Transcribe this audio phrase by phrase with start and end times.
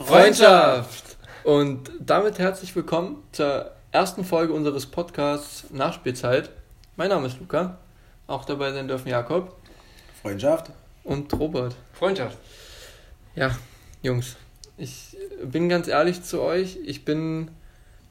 [0.00, 1.18] Freundschaft!
[1.44, 6.50] Und damit herzlich willkommen zur ersten Folge unseres Podcasts Nachspielzeit.
[6.96, 7.78] Mein Name ist Luca,
[8.26, 9.54] auch dabei sein dürfen Jakob.
[10.22, 10.70] Freundschaft.
[11.04, 11.76] Und Robert.
[11.92, 12.38] Freundschaft.
[13.36, 13.56] Ja,
[14.02, 14.36] Jungs,
[14.78, 17.50] ich bin ganz ehrlich zu euch, ich bin,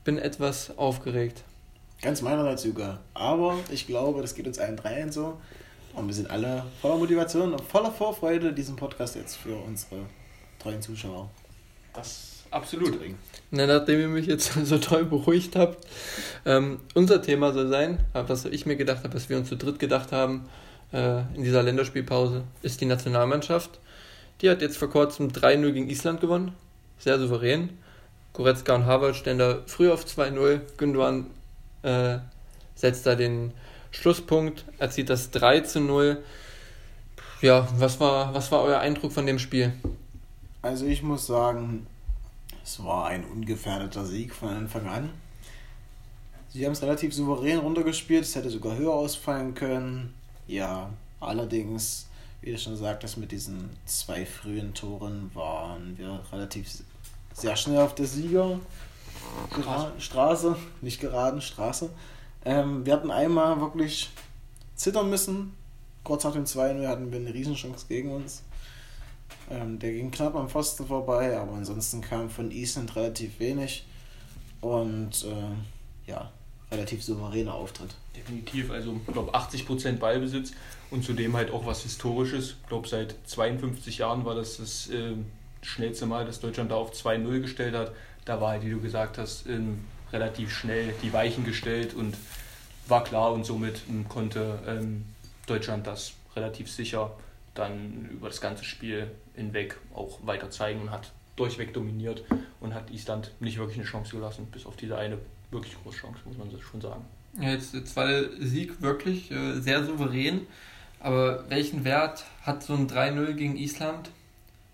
[0.03, 1.43] bin etwas aufgeregt.
[2.01, 2.99] Ganz meinerseits sogar.
[3.15, 5.41] Aber ich glaube, das geht uns allen dreien so.
[5.95, 10.01] Und wir sind alle voller Motivation und voller Vorfreude, diesen Podcast jetzt für unsere
[10.59, 11.29] treuen Zuschauer.
[11.93, 12.99] Das absolut.
[13.51, 15.85] Na, nachdem ihr mich jetzt so toll beruhigt habt,
[16.45, 19.79] ähm, unser Thema soll sein, was ich mir gedacht habe, was wir uns zu dritt
[19.79, 20.47] gedacht haben
[20.93, 23.79] äh, in dieser Länderspielpause, ist die Nationalmannschaft.
[24.41, 26.53] Die hat jetzt vor kurzem 3-0 gegen Island gewonnen.
[26.97, 27.77] Sehr souverän.
[28.33, 30.61] Goretzka und Harvard stellen da früh auf 2-0.
[30.77, 31.27] Gündogan
[31.83, 32.19] äh,
[32.75, 33.51] setzt da den
[33.91, 34.65] Schlusspunkt.
[34.77, 36.23] Er zieht das 3 0.
[37.41, 39.73] Ja, was war, was war euer Eindruck von dem Spiel?
[40.61, 41.87] Also ich muss sagen,
[42.63, 45.09] es war ein ungefährdeter Sieg von Anfang an.
[46.49, 50.13] Sie haben es relativ souverän runtergespielt, es hätte sogar höher ausfallen können.
[50.47, 52.07] Ja, allerdings,
[52.41, 56.67] wie du schon sagtest, mit diesen zwei frühen Toren waren wir relativ
[57.33, 58.59] sehr schnell auf der Sieger
[59.99, 61.89] Straße, nicht geraden, Straße.
[62.45, 64.09] Ähm, wir hatten einmal wirklich
[64.75, 65.53] zittern müssen.
[66.03, 68.43] Kurz nach dem 2-0 hatten wir eine Riesenchance gegen uns.
[69.49, 73.85] Ähm, der ging knapp am Pfosten vorbei, aber ansonsten kam von Island relativ wenig.
[74.61, 76.31] Und äh, ja,
[76.71, 77.95] relativ souveräner Auftritt.
[78.15, 80.51] Definitiv, also ich glaube 80% Ballbesitz
[80.91, 82.55] und zudem halt auch was Historisches.
[82.61, 85.13] Ich glaube seit 52 Jahren war das das äh,
[85.61, 87.91] schnellste Mal, dass Deutschland da auf 2-0 gestellt hat.
[88.25, 92.15] Da war halt, wie du gesagt hast, ähm, relativ schnell die Weichen gestellt und
[92.87, 95.05] war klar und somit ähm, konnte ähm,
[95.47, 97.11] Deutschland das relativ sicher
[97.59, 102.23] dann über das ganze Spiel hinweg auch weiter zeigen und hat durchweg dominiert
[102.59, 105.17] und hat Island nicht wirklich eine Chance gelassen, bis auf diese eine
[105.51, 107.05] wirklich große Chance, muss man schon sagen.
[107.39, 110.47] Ja, jetzt, jetzt war der Sieg wirklich äh, sehr souverän,
[110.99, 114.09] aber welchen Wert hat so ein 3-0 gegen Island?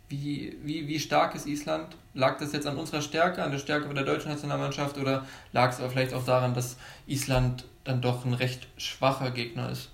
[0.09, 1.95] Wie, wie, wie stark ist Island?
[2.13, 5.91] Lag das jetzt an unserer Stärke, an der Stärke der deutschen Nationalmannschaft oder lag es
[5.91, 9.89] vielleicht auch daran, dass Island dann doch ein recht schwacher Gegner ist?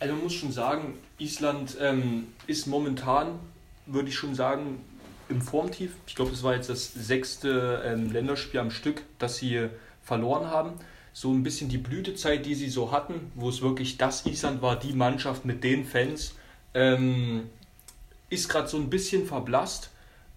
[0.00, 3.38] Also man muss schon sagen, Island ähm, ist momentan,
[3.86, 4.84] würde ich schon sagen,
[5.28, 5.92] im Formtief.
[6.06, 9.68] Ich glaube, das war jetzt das sechste ähm, Länderspiel am Stück, das sie
[10.02, 10.72] verloren haben.
[11.12, 14.78] So ein bisschen die Blütezeit, die sie so hatten, wo es wirklich das Island war,
[14.78, 16.34] die Mannschaft mit den Fans,
[16.74, 17.50] ähm,
[18.30, 19.90] ist gerade so ein bisschen verblasst.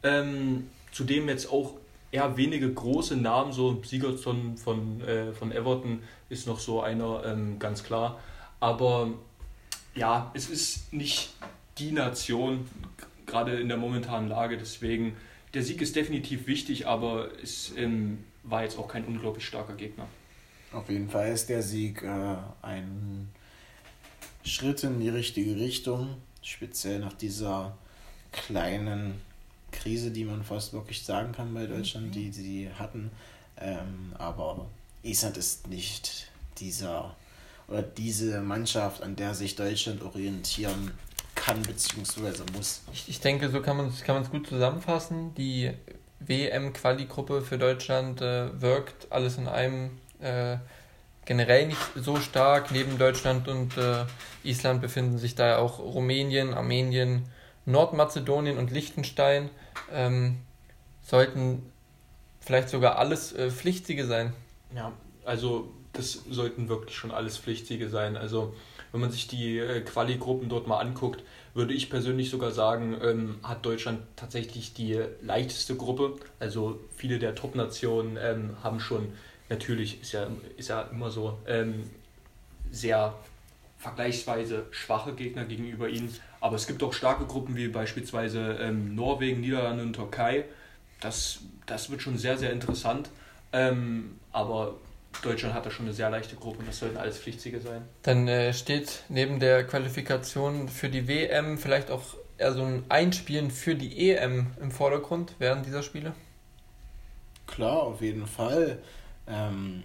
[0.03, 1.73] Ähm, zudem jetzt auch
[2.11, 7.57] eher wenige große Namen, so Sigurdsson von, äh, von Everton ist noch so einer, ähm,
[7.59, 8.19] ganz klar.
[8.59, 9.09] Aber
[9.95, 11.33] ja, es ist nicht
[11.77, 12.67] die Nation,
[13.25, 14.57] gerade in der momentanen Lage.
[14.57, 15.15] Deswegen,
[15.53, 20.07] der Sieg ist definitiv wichtig, aber es ähm, war jetzt auch kein unglaublich starker Gegner.
[20.71, 23.29] Auf jeden Fall ist der Sieg äh, ein
[24.43, 27.77] Schritt in die richtige Richtung, speziell nach dieser
[28.31, 29.21] kleinen
[29.71, 33.11] Krise, die man fast wirklich sagen kann bei Deutschland, die sie hatten.
[33.57, 34.67] Ähm, aber
[35.03, 37.15] Island ist nicht dieser
[37.67, 40.91] oder diese Mannschaft, an der sich Deutschland orientieren
[41.35, 42.43] kann bzw.
[42.55, 42.81] muss.
[42.93, 45.33] Ich, ich denke, so kann man es kann gut zusammenfassen.
[45.35, 45.71] Die
[46.19, 50.57] WM-Quali-Gruppe für Deutschland äh, wirkt alles in einem äh,
[51.25, 52.71] generell nicht so stark.
[52.71, 54.05] Neben Deutschland und äh,
[54.43, 57.27] Island befinden sich da auch Rumänien, Armenien,
[57.65, 59.49] Nordmazedonien und Liechtenstein.
[59.91, 60.37] Ähm,
[61.03, 61.61] sollten
[62.39, 64.33] vielleicht sogar alles äh, Pflichtige sein.
[64.73, 64.91] Ja,
[65.25, 68.17] also das sollten wirklich schon alles Pflichtige sein.
[68.17, 68.53] Also
[68.91, 71.23] wenn man sich die äh, Quali-Gruppen dort mal anguckt,
[71.53, 76.13] würde ich persönlich sogar sagen, ähm, hat Deutschland tatsächlich die leichteste Gruppe.
[76.39, 79.13] Also viele der Top-Nationen ähm, haben schon,
[79.49, 81.89] natürlich ist ja, ist ja immer so, ähm,
[82.71, 83.15] sehr
[83.77, 86.13] vergleichsweise schwache Gegner gegenüber ihnen.
[86.41, 90.45] Aber es gibt auch starke Gruppen wie beispielsweise ähm, Norwegen, Niederlande und Türkei.
[91.01, 93.09] Das, das wird schon sehr, sehr interessant.
[93.53, 94.75] Ähm, aber
[95.21, 97.83] Deutschland hat da schon eine sehr leichte Gruppe und das sollten alles Pflichtsiege sein.
[98.03, 103.51] Dann äh, steht neben der Qualifikation für die WM vielleicht auch eher so ein Einspielen
[103.51, 106.13] für die EM im Vordergrund während dieser Spiele?
[107.47, 108.79] Klar, auf jeden Fall.
[109.27, 109.83] Ähm,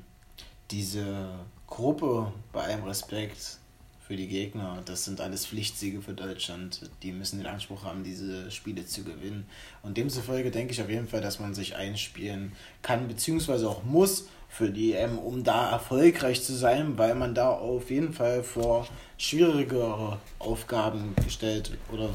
[0.70, 1.30] diese
[1.66, 3.58] Gruppe, bei allem Respekt
[4.06, 6.90] für die Gegner, das sind alles Pflichtsiege für Deutschland.
[7.02, 9.46] Die müssen den Anspruch haben, diese Spiele zu gewinnen.
[9.82, 12.52] Und demzufolge denke ich auf jeden Fall, dass man sich einspielen
[12.82, 17.50] kann, beziehungsweise auch muss für die EM, um da erfolgreich zu sein, weil man da
[17.50, 18.86] auf jeden Fall vor
[19.16, 22.10] schwierigere Aufgaben gestellt oder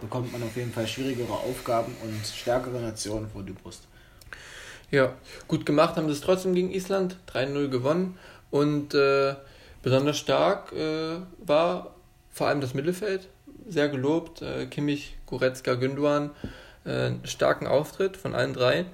[0.00, 3.82] bekommt man auf jeden Fall schwierigere Aufgaben und stärkere Nationen vor die Brust.
[4.90, 5.12] Ja,
[5.48, 8.18] gut gemacht haben sie es trotzdem gegen Island, 3-0 gewonnen
[8.50, 9.34] und äh,
[9.82, 11.94] besonders stark äh, war
[12.30, 13.28] vor allem das Mittelfeld,
[13.68, 16.30] sehr gelobt, äh, Kimmich, Goretzka, Günduan,
[16.84, 18.84] äh, starken Auftritt von allen drei.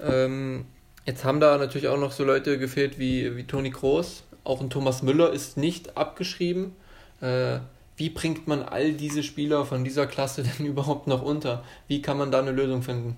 [0.00, 0.66] Ähm,
[1.08, 4.68] jetzt haben da natürlich auch noch so Leute gefehlt wie, wie Toni Kroos, auch ein
[4.68, 6.76] Thomas Müller ist nicht abgeschrieben.
[7.22, 7.60] Äh,
[7.96, 11.64] wie bringt man all diese Spieler von dieser Klasse denn überhaupt noch unter?
[11.88, 13.16] Wie kann man da eine Lösung finden?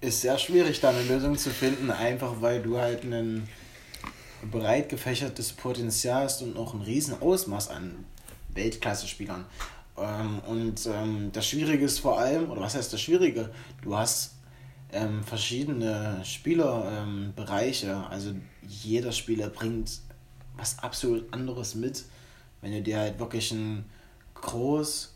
[0.00, 3.48] Ist sehr schwierig, da eine Lösung zu finden, einfach weil du halt ein
[4.50, 8.04] breit gefächertes Potenzial hast und noch ein riesen Ausmaß an
[8.54, 9.44] Weltklasse-Spielern.
[9.98, 13.50] Ähm, und ähm, das Schwierige ist vor allem, oder was heißt das Schwierige?
[13.82, 14.33] Du hast
[14.94, 17.96] ähm, verschiedene Spielerbereiche.
[18.08, 18.34] also
[18.66, 20.00] jeder Spieler bringt
[20.56, 22.04] was absolut anderes mit
[22.64, 23.84] wenn du dir halt wirklich einen
[24.32, 25.12] Groß,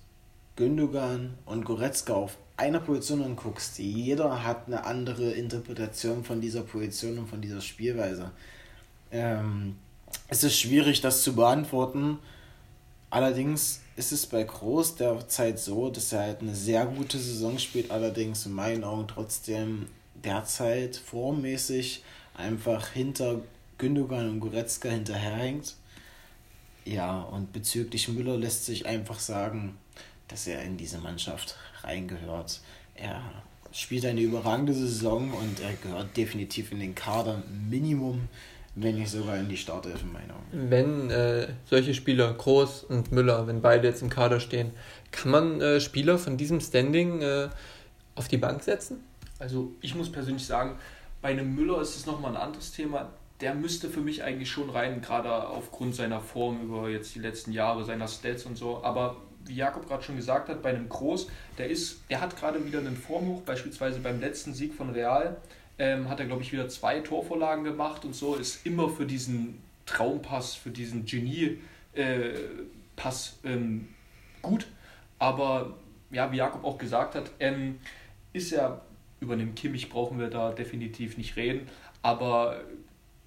[0.57, 7.19] Gündogan und Goretzka auf einer Position anguckst, jeder hat eine andere Interpretation von dieser Position
[7.19, 8.33] und von dieser Spielweise.
[9.11, 9.77] Ähm,
[10.29, 12.19] es ist schwierig, das zu beantworten.
[13.09, 17.91] Allerdings ist es bei Groß derzeit so, dass er halt eine sehr gute Saison spielt,
[17.91, 22.05] allerdings in meinen Augen trotzdem derzeit formmäßig
[22.35, 23.41] einfach hinter
[23.77, 25.75] Gündogan und Goretzka hinterherhängt.
[26.85, 29.77] Ja, und bezüglich Müller lässt sich einfach sagen,
[30.29, 32.61] dass er in diese Mannschaft reingehört.
[32.95, 33.21] Er
[33.73, 38.29] spielt eine überragende Saison und er gehört definitiv in den Kader Minimum,
[38.81, 40.71] wenn nicht sogar in die Startelf in meiner Meinung.
[40.71, 44.73] Wenn äh, solche Spieler, Groß und Müller, wenn beide jetzt im Kader stehen,
[45.11, 47.49] kann man äh, Spieler von diesem Standing äh,
[48.15, 49.05] auf die Bank setzen?
[49.39, 50.77] Also ich muss persönlich sagen,
[51.23, 53.11] bei einem Müller ist es nochmal ein anderes Thema
[53.41, 57.53] der müsste für mich eigentlich schon rein, gerade aufgrund seiner Form über jetzt die letzten
[57.53, 58.83] Jahre, seiner Stats und so.
[58.83, 62.65] Aber wie Jakob gerade schon gesagt hat, bei einem Groß, der ist, der hat gerade
[62.65, 65.37] wieder einen Formhoch, beispielsweise beim letzten Sieg von Real,
[65.79, 69.61] ähm, hat er, glaube ich, wieder zwei Torvorlagen gemacht und so, ist immer für diesen
[69.87, 71.59] Traumpass, für diesen Genie-Pass
[73.45, 73.89] äh, ähm,
[74.43, 74.67] gut.
[75.19, 75.75] Aber
[76.11, 77.79] ja, wie Jakob auch gesagt hat, ähm,
[78.33, 78.83] ist er,
[79.21, 81.69] über den Kimmich brauchen wir da definitiv nicht reden,
[82.03, 82.61] aber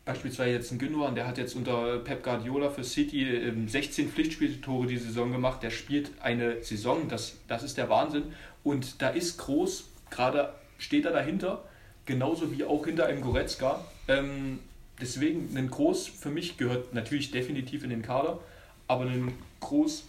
[0.05, 4.87] beispielsweise jetzt ein Gündogan, der hat jetzt unter Pep Guardiola für City 16 ähm, Pflichtspieltore
[4.87, 5.61] die Saison gemacht.
[5.63, 8.33] Der spielt eine Saison, das, das ist der Wahnsinn.
[8.63, 11.63] Und da ist groß, gerade steht er dahinter,
[12.11, 13.83] genauso wie auch hinter einem Goretzka.
[14.07, 14.59] Ähm,
[14.99, 18.39] deswegen ein Groß für mich gehört natürlich definitiv in den Kader,
[18.87, 20.03] aber ein Groß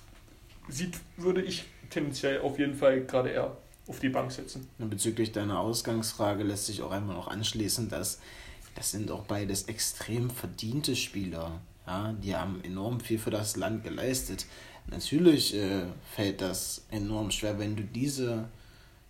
[0.68, 3.56] sieht, würde ich tendenziell auf jeden Fall gerade eher
[3.86, 4.68] auf die Bank setzen.
[4.78, 8.20] Und bezüglich deiner Ausgangsfrage lässt sich auch einmal noch anschließen, dass
[8.74, 11.60] das sind auch beides extrem verdiente Spieler.
[11.86, 14.46] Ja, die haben enorm viel für das Land geleistet.
[14.86, 15.84] Natürlich äh,
[16.14, 18.48] fällt das enorm schwer, wenn du diese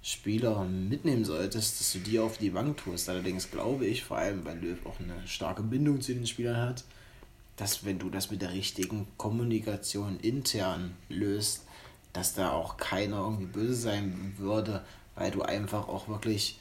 [0.03, 3.09] Spieler mitnehmen solltest, dass du die auf die Bank tust.
[3.09, 6.85] Allerdings glaube ich, vor allem weil Löw auch eine starke Bindung zu den Spielern hat,
[7.57, 11.63] dass wenn du das mit der richtigen Kommunikation intern löst,
[12.13, 14.85] dass da auch keiner irgendwie böse sein würde,
[15.15, 16.59] weil du einfach auch wirklich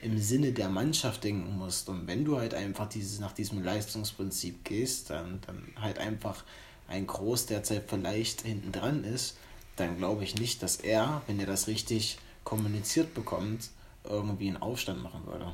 [0.00, 1.88] im Sinne der Mannschaft denken musst.
[1.88, 6.44] Und wenn du halt einfach dieses, nach diesem Leistungsprinzip gehst, dann, dann halt einfach
[6.88, 9.36] ein Groß derzeit vielleicht hinten dran ist,
[9.76, 13.70] dann glaube ich nicht, dass er, wenn er das richtig kommuniziert bekommt,
[14.08, 15.46] irgendwie einen Aufstand machen würde.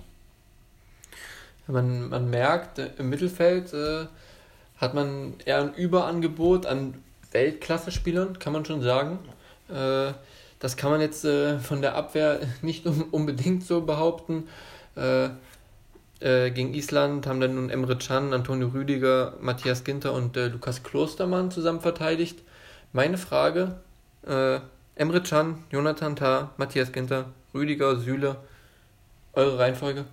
[1.67, 4.07] Man, man merkt, äh, im Mittelfeld äh,
[4.77, 6.95] hat man eher ein Überangebot an
[7.33, 9.19] Weltklasse-Spielern, kann man schon sagen.
[9.69, 10.13] Äh,
[10.59, 14.49] das kann man jetzt äh, von der Abwehr nicht unbedingt so behaupten.
[14.97, 15.31] Äh,
[16.21, 21.51] äh, gegen Island haben dann nun Emre Can, Antonio Rüdiger, Matthias Ginter und Lukas Klostermann
[21.51, 22.43] zusammen verteidigt.
[22.93, 23.77] Meine Frage:
[25.01, 28.37] Emre Can, Jonathan Tah, Matthias Ginter, Rüdiger, Süle,
[29.33, 30.05] eure Reihenfolge?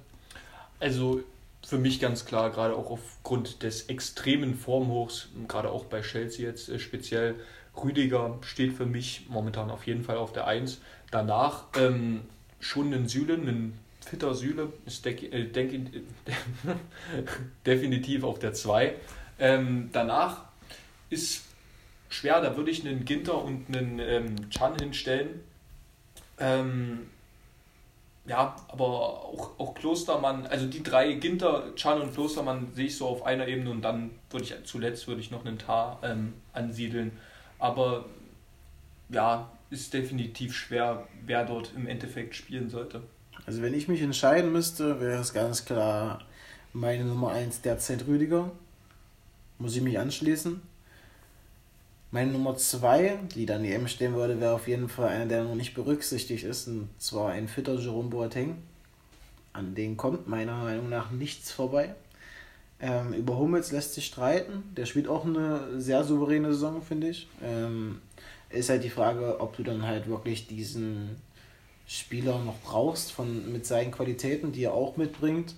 [0.79, 1.25] Also
[1.61, 6.69] für mich ganz klar, gerade auch aufgrund des extremen Formhochs, gerade auch bei Chelsea jetzt
[6.69, 7.35] äh, speziell,
[7.75, 10.79] Rüdiger steht für mich momentan auf jeden Fall auf der 1.
[11.11, 12.21] Danach ähm,
[12.61, 16.01] schon ein Süle, ein fitter Süle, ist äh, denk, äh,
[17.65, 18.95] definitiv auf der 2.
[19.37, 20.45] Ähm, danach
[21.09, 21.46] ist
[22.09, 25.41] schwer, da würde ich einen Ginter und einen ähm, Chan hinstellen.
[26.39, 27.07] Ähm,
[28.25, 33.07] ja, aber auch, auch Klostermann, also die drei, Ginter, Chan und Klostermann sehe ich so
[33.07, 37.11] auf einer Ebene und dann würde ich zuletzt würde ich noch einen Tar ähm, ansiedeln.
[37.57, 38.05] Aber
[39.09, 43.01] ja, ist definitiv schwer, wer dort im Endeffekt spielen sollte.
[43.45, 46.19] Also wenn ich mich entscheiden müsste, wäre es ganz klar
[46.73, 48.51] meine Nummer 1 derzeit Rüdiger.
[49.57, 50.61] Muss ich mich anschließen.
[52.09, 55.55] Meine Nummer zwei, die dann EM stehen würde, wäre auf jeden Fall einer, der noch
[55.55, 58.57] nicht berücksichtigt ist, und zwar ein fitter Jerome Boateng.
[59.51, 61.95] An den kommt meiner Meinung nach nichts vorbei.
[62.79, 64.63] Ähm, über Hummels lässt sich streiten.
[64.77, 67.27] Der spielt auch eine sehr souveräne Saison, finde ich.
[67.43, 68.01] Ähm,
[68.49, 71.17] ist halt die Frage, ob du dann halt wirklich diesen
[71.87, 75.55] Spieler noch brauchst von, mit seinen Qualitäten, die er auch mitbringt.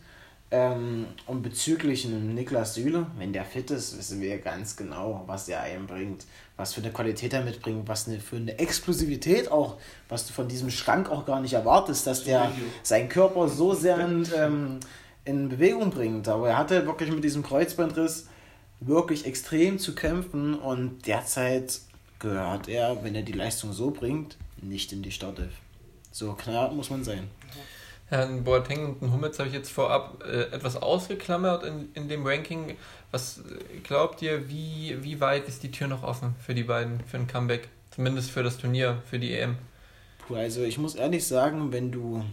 [0.51, 5.47] Ähm, und bezüglich einem Niklas Süle, wenn der fit ist, wissen wir ganz genau, was
[5.47, 6.25] er einbringt,
[6.57, 9.77] was für eine Qualität er mitbringt, was eine, für eine Explosivität auch,
[10.07, 12.51] was du von diesem Schrank auch gar nicht erwartest, dass der
[12.81, 14.79] seinen Körper so sehr in, ähm,
[15.23, 16.27] in Bewegung bringt.
[16.27, 18.27] Aber er hatte wirklich mit diesem Kreuzbandriss
[18.79, 21.79] wirklich extrem zu kämpfen und derzeit
[22.17, 25.53] gehört er, wenn er die Leistung so bringt, nicht in die Startelf.
[26.11, 27.29] So klar muss man sein.
[28.09, 32.25] Herrn Boateng und den Hummels habe ich jetzt vorab äh, etwas ausgeklammert in, in dem
[32.25, 32.75] Ranking.
[33.11, 33.41] Was
[33.83, 37.27] glaubt ihr, wie, wie weit ist die Tür noch offen für die beiden, für ein
[37.27, 37.69] Comeback?
[37.91, 39.57] Zumindest für das Turnier, für die EM.
[40.27, 42.23] Puh, also ich muss ehrlich sagen, wenn du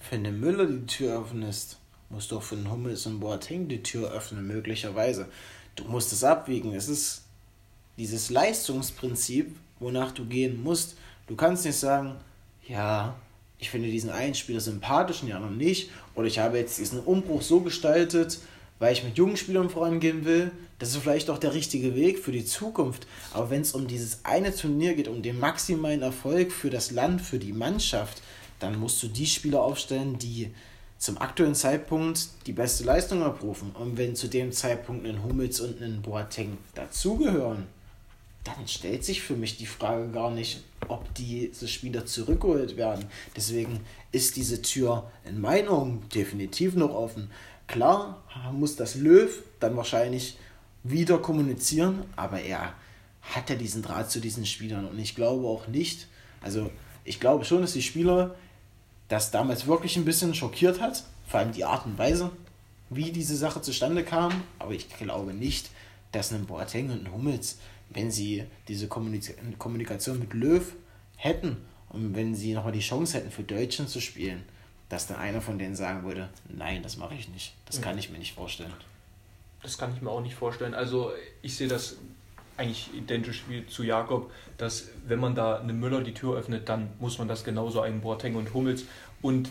[0.00, 1.78] für eine Müller die Tür öffnest,
[2.08, 5.28] musst du auch für den Hummels und Boateng die Tür öffnen, möglicherweise.
[5.76, 6.74] Du musst es abwiegen.
[6.74, 7.24] Es ist
[7.98, 10.96] dieses Leistungsprinzip, wonach du gehen musst.
[11.26, 12.16] Du kannst nicht sagen,
[12.66, 13.14] ja,
[13.58, 15.90] ich finde diesen einen Spieler sympathisch und ja noch nicht.
[16.14, 18.38] Oder ich habe jetzt diesen Umbruch so gestaltet,
[18.78, 20.50] weil ich mit jungen Spielern vorangehen will.
[20.78, 23.06] Das ist vielleicht auch der richtige Weg für die Zukunft.
[23.32, 27.20] Aber wenn es um dieses eine Turnier geht, um den maximalen Erfolg für das Land,
[27.20, 28.22] für die Mannschaft,
[28.58, 30.50] dann musst du die Spieler aufstellen, die
[30.98, 33.70] zum aktuellen Zeitpunkt die beste Leistung abrufen.
[33.72, 37.66] Und wenn zu dem Zeitpunkt ein Hummels und ein Boateng dazugehören,
[38.44, 43.06] dann stellt sich für mich die Frage gar nicht, ob diese Spieler zurückgeholt werden.
[43.36, 43.80] Deswegen
[44.12, 47.30] ist diese Tür in meinen Augen definitiv noch offen.
[47.66, 48.22] Klar
[48.52, 50.36] muss das Löw dann wahrscheinlich
[50.82, 52.74] wieder kommunizieren, aber er
[53.22, 56.08] hat ja diesen Draht zu diesen Spielern und ich glaube auch nicht,
[56.42, 56.70] also
[57.04, 58.34] ich glaube schon, dass die Spieler
[59.08, 62.30] das damals wirklich ein bisschen schockiert hat, vor allem die Art und Weise,
[62.90, 65.70] wie diese Sache zustande kam, aber ich glaube nicht,
[66.12, 67.58] dass ein Boateng und ein Hummels
[67.90, 70.74] wenn sie diese Kommunikation mit Löw
[71.16, 71.56] hätten
[71.88, 74.42] und wenn sie nochmal die Chance hätten, für Deutschland zu spielen,
[74.88, 77.54] dass dann einer von denen sagen würde, nein, das mache ich nicht.
[77.66, 78.72] Das kann ich mir nicht vorstellen.
[79.62, 80.74] Das kann ich mir auch nicht vorstellen.
[80.74, 81.96] Also ich sehe das
[82.56, 86.90] eigentlich identisch wie zu Jakob, dass wenn man da eine Müller die Tür öffnet, dann
[87.00, 88.84] muss man das genauso einen Boateng und Hummels
[89.22, 89.48] und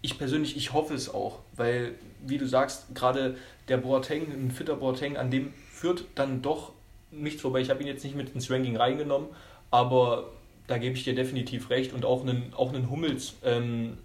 [0.00, 1.94] ich persönlich, ich hoffe es auch, weil,
[2.24, 6.72] wie du sagst, gerade der Boateng, ein fitter Boateng, an dem führt dann doch
[7.10, 7.60] nichts vorbei.
[7.60, 9.28] Ich habe ihn jetzt nicht mit ins Ranking reingenommen,
[9.70, 10.30] aber
[10.66, 11.92] da gebe ich dir definitiv recht.
[11.92, 13.98] Und auch einen, auch einen Hummels, ähm,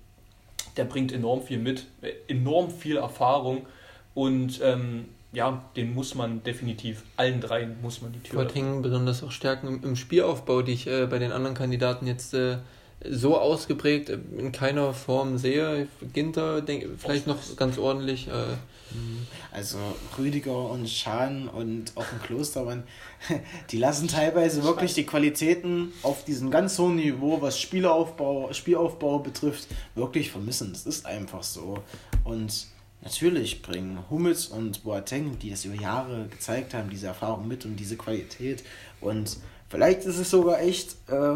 [0.77, 1.87] der bringt enorm viel mit,
[2.27, 3.65] enorm viel Erfahrung
[4.13, 8.43] und ähm, ja, den muss man definitiv, allen dreien muss man die Tür.
[8.43, 12.33] Boateng besonders auch Stärken im, im Spielaufbau, die ich äh, bei den anderen Kandidaten jetzt
[12.33, 12.57] äh,
[13.09, 15.87] so ausgeprägt in keiner Form sehe.
[16.13, 18.27] Ginter denk, vielleicht noch ganz ordentlich.
[18.27, 19.27] Äh, mhm.
[19.51, 19.77] also
[20.17, 22.83] Rüdiger und Schan und auch ein Klostermann,
[23.71, 29.67] die lassen teilweise wirklich die Qualitäten auf diesem ganz hohen Niveau, was Spielaufbau, Spielaufbau betrifft,
[29.95, 30.71] wirklich vermissen.
[30.71, 31.79] Das ist einfach so.
[32.23, 32.67] Und
[33.01, 37.75] natürlich bringen Hummels und Boateng, die das über Jahre gezeigt haben, diese Erfahrung mit und
[37.75, 38.63] diese Qualität.
[39.01, 40.95] Und vielleicht ist es sogar echt.
[41.09, 41.35] Äh,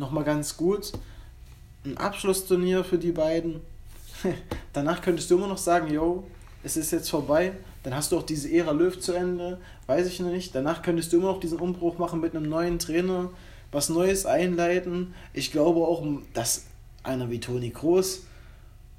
[0.00, 0.92] nochmal ganz gut.
[1.84, 3.60] Ein Abschlussturnier für die beiden.
[4.72, 6.24] Danach könntest du immer noch sagen, yo,
[6.64, 7.52] es ist jetzt vorbei.
[7.84, 9.60] Dann hast du auch diese Ära Löw zu Ende.
[9.86, 10.54] Weiß ich nicht.
[10.54, 13.30] Danach könntest du immer noch diesen Umbruch machen mit einem neuen Trainer.
[13.72, 15.14] Was Neues einleiten.
[15.32, 16.04] Ich glaube auch,
[16.34, 16.64] dass
[17.02, 18.24] einer wie Toni Kroos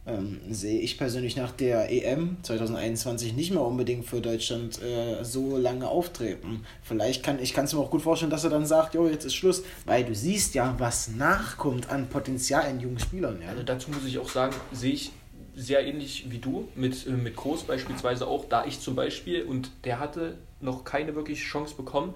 [0.08, 5.58] ähm, sehe ich persönlich nach der EM 2021 nicht mehr unbedingt für Deutschland äh, so
[5.58, 6.66] lange auftreten.
[6.82, 9.36] Vielleicht kann ich es mir auch gut vorstellen, dass er dann sagt, jo, jetzt ist
[9.36, 13.40] Schluss, weil du siehst ja, was nachkommt an Potenzial in jungen Spielern.
[13.42, 13.50] Ja.
[13.50, 15.12] Also dazu muss ich auch sagen, sehe ich
[15.56, 19.70] sehr ähnlich wie du, mit, äh, mit Groß beispielsweise auch, da ich zum Beispiel, und
[19.84, 22.16] der hatte noch keine wirkliche Chance bekommen,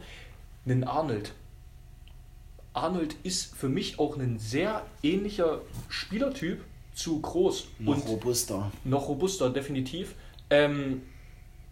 [0.66, 1.34] einen Arnold.
[2.74, 6.62] Arnold ist für mich auch ein sehr ähnlicher Spielertyp,
[6.96, 7.68] zu groß.
[7.80, 8.72] Noch und robuster.
[8.84, 10.16] Noch robuster, definitiv.
[10.50, 11.04] Ähm,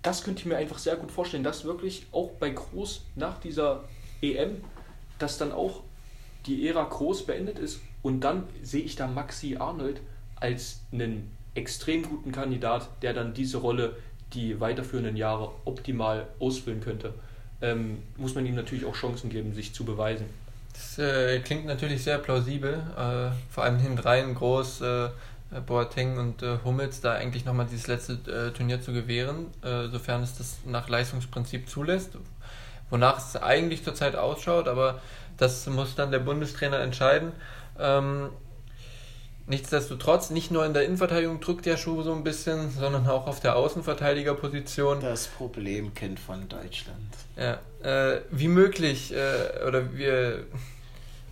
[0.03, 3.85] das könnte ich mir einfach sehr gut vorstellen, dass wirklich auch bei Groß nach dieser
[4.21, 4.61] EM,
[5.17, 5.81] dass dann auch
[6.45, 10.01] die Ära Groß beendet ist und dann sehe ich da Maxi Arnold
[10.35, 13.95] als einen extrem guten Kandidat, der dann diese Rolle
[14.33, 17.13] die weiterführenden Jahre optimal ausfüllen könnte.
[17.61, 20.25] Ähm, muss man ihm natürlich auch Chancen geben, sich zu beweisen.
[20.73, 25.09] Das äh, klingt natürlich sehr plausibel, äh, vor allem hintendrein groß äh,
[25.65, 30.23] Boateng und äh, Hummels da eigentlich nochmal dieses letzte äh, Turnier zu gewähren, äh, sofern
[30.23, 32.17] es das nach Leistungsprinzip zulässt.
[32.89, 35.01] wonach es eigentlich zurzeit ausschaut, aber
[35.37, 37.31] das muss dann der Bundestrainer entscheiden.
[37.79, 38.29] Ähm,
[39.47, 43.39] nichtsdestotrotz, nicht nur in der Innenverteidigung drückt der Schuh so ein bisschen, sondern auch auf
[43.39, 44.99] der Außenverteidigerposition.
[45.01, 46.99] Das Problemkind von Deutschland.
[47.35, 50.43] Ja, äh, wie möglich äh, oder wie,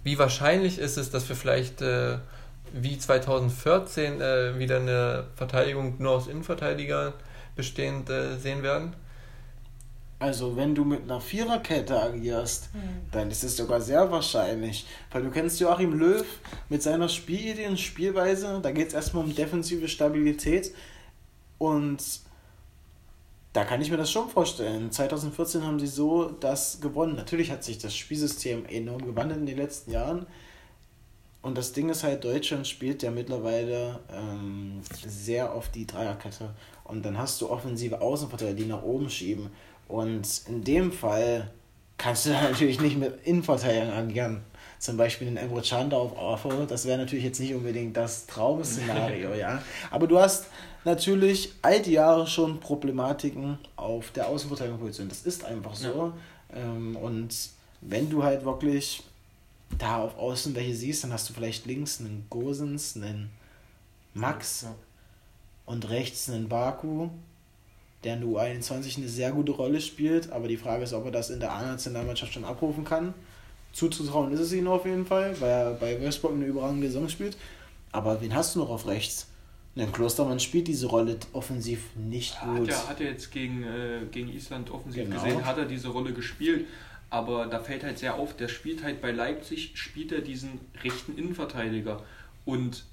[0.03, 2.17] wie wahrscheinlich ist es, dass wir vielleicht äh,
[2.73, 7.13] wie 2014 äh, wieder eine Verteidigung nur aus Innenverteidigern
[7.55, 8.93] bestehend äh, sehen werden?
[10.21, 13.11] Also wenn du mit einer Viererkette agierst, mhm.
[13.11, 14.85] dann ist es sogar sehr wahrscheinlich.
[15.09, 16.23] Weil du kennst Joachim Löw
[16.69, 20.75] mit seiner Spielidee und Spielweise, da geht es erstmal um defensive Stabilität
[21.57, 22.03] und
[23.53, 24.91] da kann ich mir das schon vorstellen.
[24.91, 27.15] 2014 haben sie so das gewonnen.
[27.15, 30.27] Natürlich hat sich das Spielsystem enorm gewandelt in den letzten Jahren.
[31.41, 36.53] Und das Ding ist halt, Deutschland spielt ja mittlerweile ähm, sehr auf die Dreierkette.
[36.83, 39.49] Und dann hast du offensive Außenverteidiger, die nach oben schieben.
[39.91, 41.51] Und in dem Fall
[41.97, 44.41] kannst du natürlich nicht mit Innenverteidigern agieren.
[44.79, 46.65] Zum Beispiel den Emre Can auf Afo.
[46.65, 49.61] Das wäre natürlich jetzt nicht unbedingt das Traum-Szenario, ja.
[49.91, 50.47] Aber du hast
[50.85, 55.09] natürlich all die Jahre schon Problematiken auf der Außenverteidigungsposition.
[55.09, 56.13] Das ist einfach so.
[56.51, 56.63] Ja.
[56.63, 57.35] Ähm, und
[57.81, 59.03] wenn du halt wirklich
[59.77, 63.29] da auf Außen welche siehst, dann hast du vielleicht links einen Gosens, einen
[64.15, 64.73] Max ja.
[65.65, 67.09] und rechts einen Baku
[68.03, 71.11] der in der U21 eine sehr gute Rolle spielt, aber die Frage ist, ob er
[71.11, 73.13] das in der A-Nationalmannschaft schon abrufen kann.
[73.73, 77.37] Zuzutrauen ist es ihm auf jeden Fall, weil er bei Wolfsburg eine überragende Saison spielt.
[77.91, 79.27] Aber wen hast du noch auf rechts?
[79.75, 82.59] Der Klostermann spielt diese Rolle offensiv nicht gut.
[82.59, 85.23] Hat er, hat er jetzt gegen, äh, gegen Island offensiv genau.
[85.23, 86.67] gesehen, hat er diese Rolle gespielt.
[87.09, 91.17] Aber da fällt halt sehr auf, der spielt halt bei Leipzig, spielt er diesen rechten
[91.17, 92.03] Innenverteidiger.
[92.45, 92.83] Und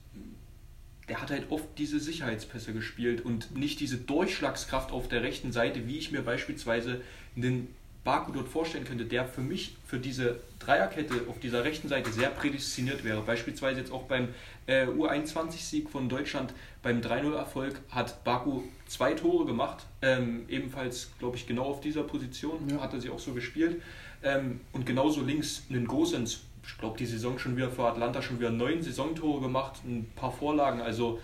[1.08, 5.86] der hat halt oft diese Sicherheitspässe gespielt und nicht diese Durchschlagskraft auf der rechten Seite,
[5.86, 7.00] wie ich mir beispielsweise
[7.34, 7.68] den
[8.04, 12.30] Baku dort vorstellen könnte, der für mich für diese Dreierkette auf dieser rechten Seite sehr
[12.30, 13.20] prädestiniert wäre.
[13.20, 14.28] Beispielsweise jetzt auch beim
[14.66, 21.46] äh, U21-Sieg von Deutschland, beim 3-0-Erfolg hat Baku zwei Tore gemacht, ähm, ebenfalls, glaube ich,
[21.46, 22.80] genau auf dieser Position ja.
[22.80, 23.82] hat er sie auch so gespielt.
[24.22, 28.38] Ähm, und genauso links einen Gosens, ich glaube, die Saison schon wieder für Atlanta schon
[28.38, 30.80] wieder neun Saisontore gemacht, ein paar Vorlagen.
[30.80, 31.18] Also,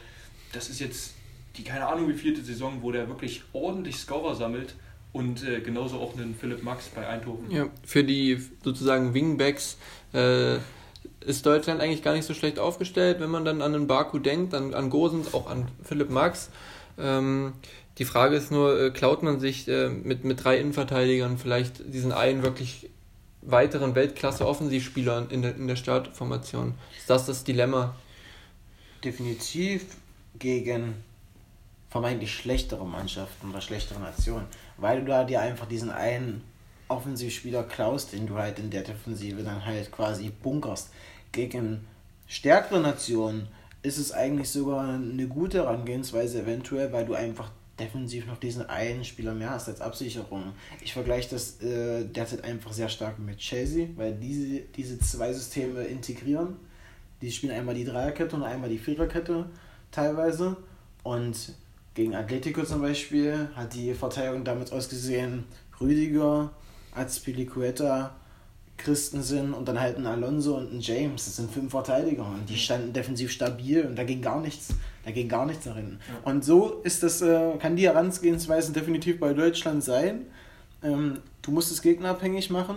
[0.52, 1.14] das ist jetzt
[1.56, 4.74] die keine Ahnung wie vierte Saison, wo der wirklich ordentlich Scorer sammelt
[5.12, 7.50] und äh, genauso auch einen Philipp Max bei Eindhoven.
[7.50, 9.76] Ja, für die sozusagen Wingbacks
[10.12, 10.56] äh,
[11.20, 14.54] ist Deutschland eigentlich gar nicht so schlecht aufgestellt, wenn man dann an den Baku denkt,
[14.54, 16.50] an, an Gosens, auch an Philipp Max.
[16.98, 17.52] Ähm,
[17.98, 22.10] die Frage ist nur, äh, klaut man sich äh, mit, mit drei Innenverteidigern vielleicht diesen
[22.10, 22.90] einen wirklich
[23.44, 26.74] weiteren Weltklasse-Offensivspielern in der, in der Startformation.
[26.96, 27.94] Ist das das Dilemma?
[29.04, 29.96] Definitiv
[30.38, 30.94] gegen
[31.90, 34.46] vermeintlich schlechtere Mannschaften oder schlechtere Nationen,
[34.78, 36.42] weil du da dir einfach diesen einen
[36.88, 40.90] Offensivspieler klaust, den du halt in der Defensive dann halt quasi bunkerst.
[41.32, 41.86] Gegen
[42.26, 43.48] stärkere Nationen
[43.82, 49.04] ist es eigentlich sogar eine gute Herangehensweise eventuell, weil du einfach defensiv noch diesen einen
[49.04, 50.52] Spieler mehr hast als Absicherung.
[50.82, 55.82] Ich vergleiche das äh, derzeit einfach sehr stark mit Chelsea, weil diese, diese zwei Systeme
[55.84, 56.56] integrieren.
[57.20, 59.46] Die spielen einmal die Dreierkette und einmal die Viererkette
[59.90, 60.56] teilweise.
[61.02, 61.54] Und
[61.94, 65.44] gegen Atletico zum Beispiel hat die Verteidigung damit ausgesehen,
[65.80, 66.52] Rüdiger,
[66.94, 68.14] Azpilicueta,
[68.76, 71.24] Christensen und dann halt ein Alonso und ein James.
[71.24, 74.74] Das sind fünf Verteidiger und die standen defensiv stabil und da ging gar nichts.
[75.04, 76.00] Da ging gar nichts nach hinten.
[76.08, 76.30] Ja.
[76.30, 80.26] Und so ist das, äh, kann die Herangehensweise definitiv bei Deutschland sein.
[80.82, 82.76] Ähm, du musst es gegnerabhängig machen.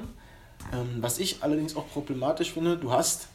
[0.74, 3.28] Ähm, was ich allerdings auch problematisch finde, du hast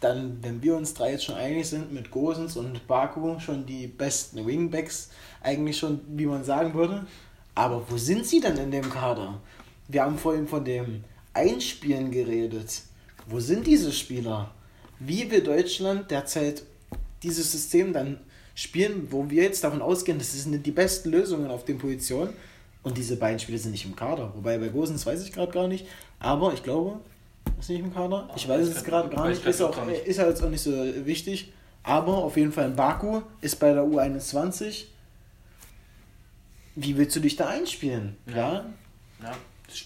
[0.00, 3.88] dann, wenn wir uns drei jetzt schon einig sind, mit Gosens und Baku schon die
[3.88, 5.10] besten Wingbacks,
[5.42, 7.06] eigentlich schon, wie man sagen würde.
[7.54, 9.40] Aber wo sind sie denn in dem Kader?
[9.88, 11.02] Wir haben vorhin von dem
[11.38, 12.82] Einspielen geredet.
[13.26, 14.50] Wo sind diese Spieler?
[14.98, 16.62] Wie will Deutschland derzeit
[17.22, 18.18] dieses System dann
[18.54, 22.32] spielen, wo wir jetzt davon ausgehen, das sind die besten Lösungen auf den Positionen
[22.82, 24.32] und diese beiden Spieler sind nicht im Kader.
[24.34, 25.86] Wobei bei Gosens weiß ich gerade gar nicht,
[26.18, 26.98] aber ich glaube,
[27.58, 28.28] ist nicht im Kader.
[28.36, 29.44] Ich weiß es gerade gar nicht.
[29.44, 30.06] Ist, auch, nicht.
[30.06, 30.72] ist halt auch nicht so
[31.04, 31.52] wichtig.
[31.82, 34.84] Aber auf jeden Fall in Baku ist bei der U21.
[36.74, 38.16] Wie willst du dich da einspielen?
[38.26, 38.66] Ja.
[39.22, 39.36] ja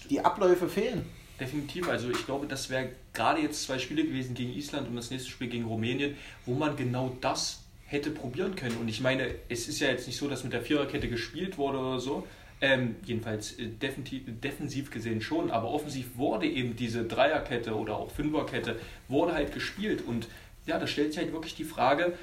[0.09, 1.05] die Abläufe fehlen.
[1.43, 1.89] Definitiv.
[1.89, 5.29] Also ich glaube, das wäre gerade jetzt zwei Spiele gewesen gegen Island und das nächste
[5.29, 8.77] Spiel gegen Rumänien, wo man genau das hätte probieren können.
[8.77, 11.79] Und ich meine, es ist ja jetzt nicht so, dass mit der Viererkette gespielt wurde
[11.79, 12.25] oder so.
[12.61, 18.79] Ähm, jedenfalls äh, defensiv gesehen schon, aber offensiv wurde eben diese Dreierkette oder auch Fünferkette
[19.09, 20.01] wurde halt gespielt.
[20.07, 20.29] Und
[20.65, 22.17] ja, da stellt sich halt wirklich die Frage,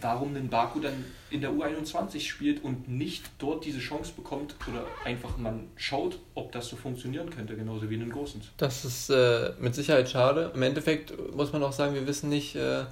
[0.00, 4.86] warum ein Baku dann in der U21 spielt und nicht dort diese Chance bekommt oder
[5.04, 8.40] einfach man schaut, ob das so funktionieren könnte, genauso wie in den Großen.
[8.56, 10.50] Das ist äh, mit Sicherheit schade.
[10.54, 12.84] Im Endeffekt muss man auch sagen, wir wissen nicht, äh,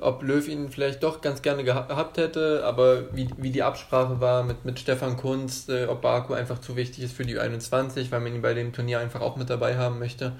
[0.00, 4.42] ob Löw ihn vielleicht doch ganz gerne gehabt hätte, aber wie, wie die Absprache war
[4.42, 8.20] mit, mit Stefan Kunz, äh, ob Baku einfach zu wichtig ist für die U21, weil
[8.20, 10.32] man ihn bei dem Turnier einfach auch mit dabei haben möchte.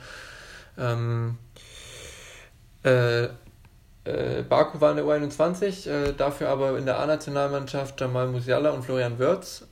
[0.79, 1.39] Ähm,
[4.07, 8.85] äh, Baku war in der U21, äh, dafür aber in der A-Nationalmannschaft Jamal Musiala und
[8.85, 9.67] Florian Wirtz.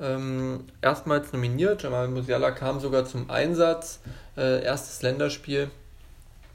[0.00, 1.82] Ähm, erstmals nominiert.
[1.82, 4.00] Jamal Musiala kam sogar zum Einsatz.
[4.36, 5.70] Äh, erstes Länderspiel.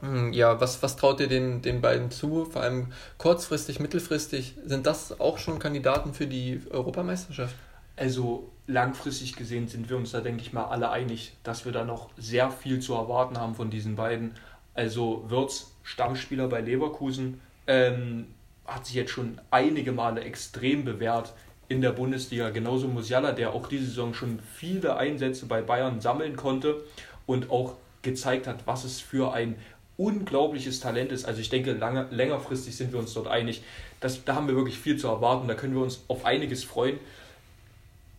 [0.00, 2.44] Hm, ja, was, was traut ihr den, den beiden zu?
[2.44, 4.54] Vor allem kurzfristig, mittelfristig.
[4.64, 7.54] Sind das auch schon Kandidaten für die Europameisterschaft?
[7.96, 11.84] Also langfristig gesehen sind wir uns da, denke ich mal, alle einig, dass wir da
[11.84, 14.34] noch sehr viel zu erwarten haben von diesen beiden.
[14.74, 18.26] Also Wirtz, Stammspieler bei Leverkusen, ähm,
[18.66, 21.32] hat sich jetzt schon einige Male extrem bewährt
[21.68, 22.50] in der Bundesliga.
[22.50, 26.82] Genauso Musiala, der auch diese Saison schon viele Einsätze bei Bayern sammeln konnte
[27.26, 29.56] und auch gezeigt hat, was es für ein
[29.96, 31.24] unglaubliches Talent ist.
[31.24, 33.62] Also ich denke, lange, längerfristig sind wir uns dort einig.
[34.00, 35.46] Das, da haben wir wirklich viel zu erwarten.
[35.48, 36.98] Da können wir uns auf einiges freuen.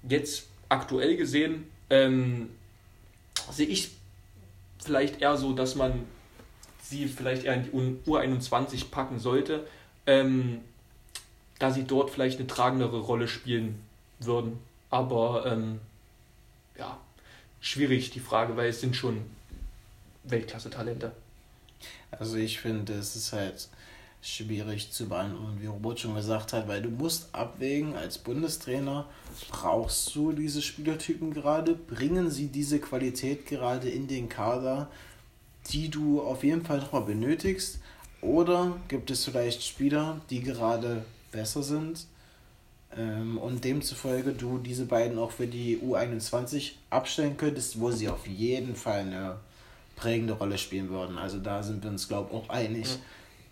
[0.07, 2.49] Jetzt aktuell gesehen ähm,
[3.51, 3.91] sehe ich
[4.83, 6.05] vielleicht eher so, dass man
[6.89, 9.67] sie vielleicht eher in die U21 packen sollte,
[10.05, 10.61] ähm,
[11.59, 13.81] da sie dort vielleicht eine tragendere Rolle spielen
[14.19, 14.59] würden.
[14.89, 15.79] Aber ähm,
[16.77, 16.99] ja,
[17.59, 19.21] schwierig die Frage, weil es sind schon
[20.23, 21.11] Weltklasse-Talente.
[22.11, 23.67] Also ich finde, es ist halt
[24.21, 29.07] schwierig zu beantworten, wie Robert schon gesagt hat, weil du musst abwägen, als Bundestrainer
[29.49, 34.89] brauchst du diese Spielertypen gerade, bringen sie diese Qualität gerade in den Kader,
[35.71, 37.79] die du auf jeden Fall nochmal benötigst,
[38.21, 42.07] oder gibt es vielleicht Spieler, die gerade besser sind
[42.97, 48.25] ähm, und demzufolge du diese beiden auch für die U21 abstellen könntest, wo sie auf
[48.25, 49.35] jeden Fall eine
[49.95, 51.17] prägende Rolle spielen würden.
[51.17, 52.87] Also da sind wir uns, glaube ich, auch einig.
[52.87, 52.99] Ja.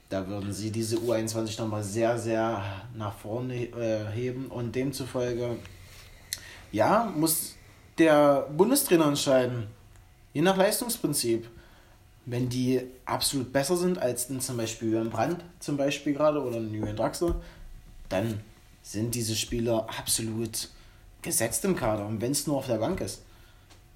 [0.10, 2.63] Da würden sie diese U21 nochmal sehr, sehr
[2.95, 5.58] nach vorne äh, heben und demzufolge,
[6.71, 7.56] ja, muss
[7.97, 9.67] der Bundestrainer entscheiden.
[10.34, 11.47] Je nach Leistungsprinzip.
[12.25, 16.95] Wenn die absolut besser sind als zum Beispiel Jürgen Brandt zum Beispiel gerade oder Julian
[16.95, 17.41] Draxler,
[18.09, 18.39] dann
[18.81, 20.69] sind diese Spieler absolut
[21.21, 22.05] gesetzt im Kader.
[22.05, 23.21] Und wenn es nur auf der Bank ist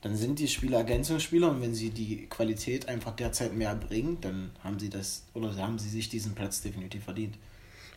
[0.01, 4.51] dann sind die Spieler Ergänzungsspieler und wenn sie die Qualität einfach derzeit mehr bringen, dann
[4.63, 7.35] haben sie das oder haben sie sich diesen Platz definitiv verdient.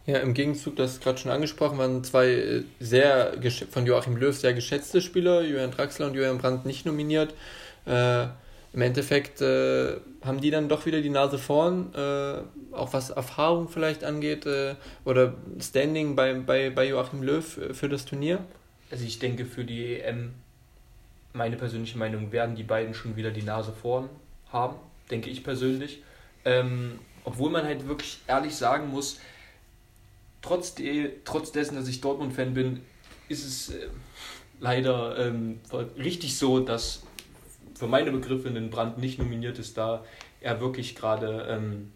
[0.07, 3.35] Ja, im Gegenzug, das gerade schon angesprochen, waren zwei äh, sehr
[3.71, 7.35] von Joachim Löw sehr geschätzte Spieler, Julian Draxler und Julian Brandt nicht nominiert.
[7.85, 8.27] Äh,
[8.73, 13.69] Im Endeffekt äh, haben die dann doch wieder die Nase vorn, äh, auch was Erfahrung
[13.69, 18.45] vielleicht angeht äh, oder Standing bei, bei, bei Joachim Löw für das Turnier.
[18.91, 20.35] Also ich denke für die EM
[21.33, 24.09] meine persönliche Meinung, werden die beiden schon wieder die Nase vorn
[24.53, 24.77] haben,
[25.11, 26.03] denke ich persönlich.
[26.45, 29.19] Ähm, obwohl man halt wirklich ehrlich sagen muss,
[30.43, 32.81] trotz, de, trotz dessen, dass ich Dortmund-Fan bin,
[33.29, 33.89] ist es äh,
[34.59, 35.61] leider ähm,
[35.97, 37.03] richtig so, dass
[37.81, 40.05] für meine Begriffe ein Brand nicht nominiert ist, da
[40.43, 41.90] er wirklich gerade ähm,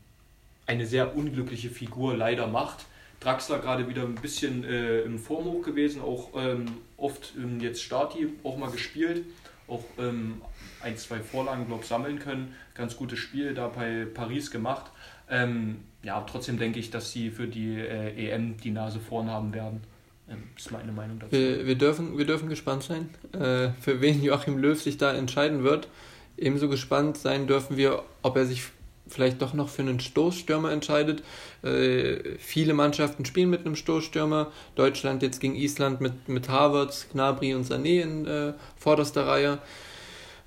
[0.66, 2.86] eine sehr unglückliche Figur leider macht.
[3.20, 6.64] Draxler gerade wieder ein bisschen äh, im Formhoch gewesen, auch ähm,
[6.96, 9.26] oft ähm, jetzt Starti auch mal gespielt,
[9.68, 10.40] auch ähm,
[10.82, 12.54] ein, zwei Vorlagen, glaube sammeln können.
[12.74, 14.90] Ganz gutes Spiel da bei Paris gemacht.
[15.28, 19.52] Ähm, ja, trotzdem denke ich, dass sie für die äh, EM die Nase vorn haben
[19.52, 19.82] werden.
[20.28, 21.32] Ähm, ist meine Meinung dazu.
[21.32, 25.64] Wir, wir, dürfen, wir dürfen gespannt sein, äh, für wen Joachim Löw sich da entscheiden
[25.64, 25.88] wird.
[26.36, 28.64] Ebenso gespannt sein dürfen wir, ob er sich
[29.06, 31.22] vielleicht doch noch für einen Stoßstürmer entscheidet.
[31.62, 34.50] Äh, viele Mannschaften spielen mit einem Stoßstürmer.
[34.74, 39.58] Deutschland jetzt gegen Island mit, mit Havertz, Gnabry und Sané in äh, vorderster Reihe.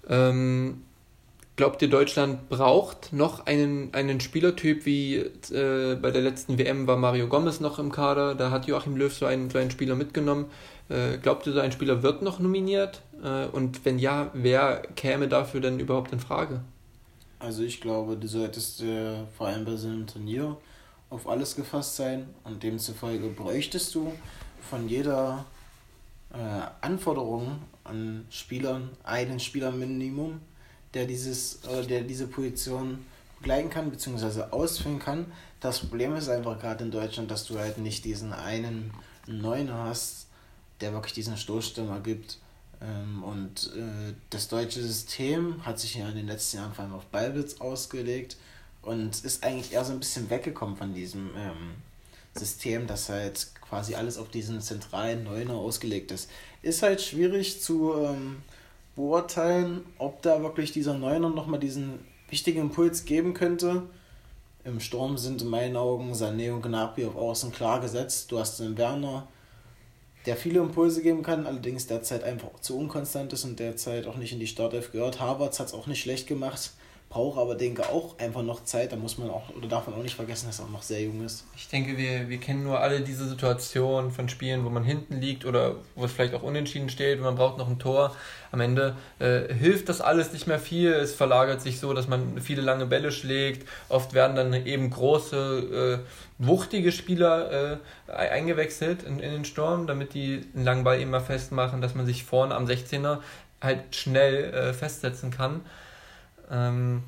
[0.10, 0.84] Ähm,
[1.58, 6.96] glaubt ihr, Deutschland braucht noch einen, einen Spielertyp wie äh, bei der letzten WM war
[6.96, 8.36] Mario Gomez noch im Kader?
[8.36, 10.46] Da hat Joachim Löw so einen, so einen Spieler mitgenommen.
[10.88, 13.02] Äh, glaubt ihr, so ein Spieler wird noch nominiert?
[13.22, 16.62] Äh, und wenn ja, wer käme dafür denn überhaupt in Frage?
[17.40, 20.58] Also ich glaube, du solltest äh, vor allem bei so einem Turnier
[21.10, 24.14] auf alles gefasst sein und demzufolge bräuchtest du
[24.62, 25.46] von jeder
[26.34, 26.38] äh,
[26.82, 30.42] Anforderung an Spielern einen Spielerminimum,
[30.94, 33.06] der dieses äh, der diese Position
[33.40, 34.44] begleiten kann bzw.
[34.52, 35.26] ausfüllen kann.
[35.60, 38.92] Das Problem ist einfach gerade in Deutschland, dass du halt nicht diesen einen
[39.26, 40.28] Neuner hast,
[40.82, 42.38] der wirklich diesen Stoßstürmer gibt
[42.82, 46.94] ähm, und äh, das deutsche System hat sich ja in den letzten Jahren vor allem
[46.94, 48.38] auf Ballbesitz ausgelegt
[48.82, 51.76] und ist eigentlich eher so ein bisschen weggekommen von diesem ähm,
[52.36, 56.30] System, das halt quasi alles auf diesen zentralen Neuner ausgelegt ist.
[56.62, 58.38] Ist halt schwierig zu ähm,
[58.98, 63.84] beurteilen, ob da wirklich dieser Neuner nochmal diesen wichtigen Impuls geben könnte.
[64.66, 68.30] Im Sturm sind in meinen Augen Sané und Gnabry auf Außen klar gesetzt.
[68.32, 69.30] Du hast den Werner,
[70.26, 74.34] der viele Impulse geben kann, allerdings derzeit einfach zu unkonstant ist und derzeit auch nicht
[74.34, 75.22] in die Startelf gehört.
[75.22, 76.72] Havertz hat es auch nicht schlecht gemacht
[77.10, 78.92] braucht aber, denke auch einfach noch Zeit.
[78.92, 81.02] Da muss man auch, oder darf man auch nicht vergessen, dass er auch noch sehr
[81.02, 81.46] jung ist.
[81.56, 85.46] Ich denke, wir, wir kennen nur alle diese Situation von Spielen, wo man hinten liegt
[85.46, 88.16] oder wo es vielleicht auch unentschieden steht und man braucht noch ein Tor.
[88.52, 90.92] Am Ende äh, hilft das alles nicht mehr viel.
[90.92, 93.68] Es verlagert sich so, dass man viele lange Bälle schlägt.
[93.88, 100.14] Oft werden dann eben große, äh, wuchtige Spieler äh, eingewechselt in, in den Sturm, damit
[100.14, 103.20] die einen langen Ball eben mal festmachen, dass man sich vorne am 16er
[103.62, 105.62] halt schnell äh, festsetzen kann.
[106.50, 107.04] Ähm,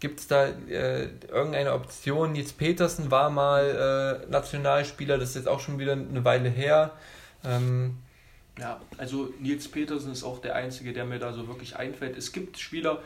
[0.00, 2.32] Gibt es da äh, irgendeine Option?
[2.32, 6.90] Nils Petersen war mal äh, Nationalspieler, das ist jetzt auch schon wieder eine Weile her.
[7.44, 7.98] Ähm,
[8.58, 12.16] ja, also Nils Petersen ist auch der Einzige, der mir da so wirklich einfällt.
[12.16, 13.00] Es gibt Spieler,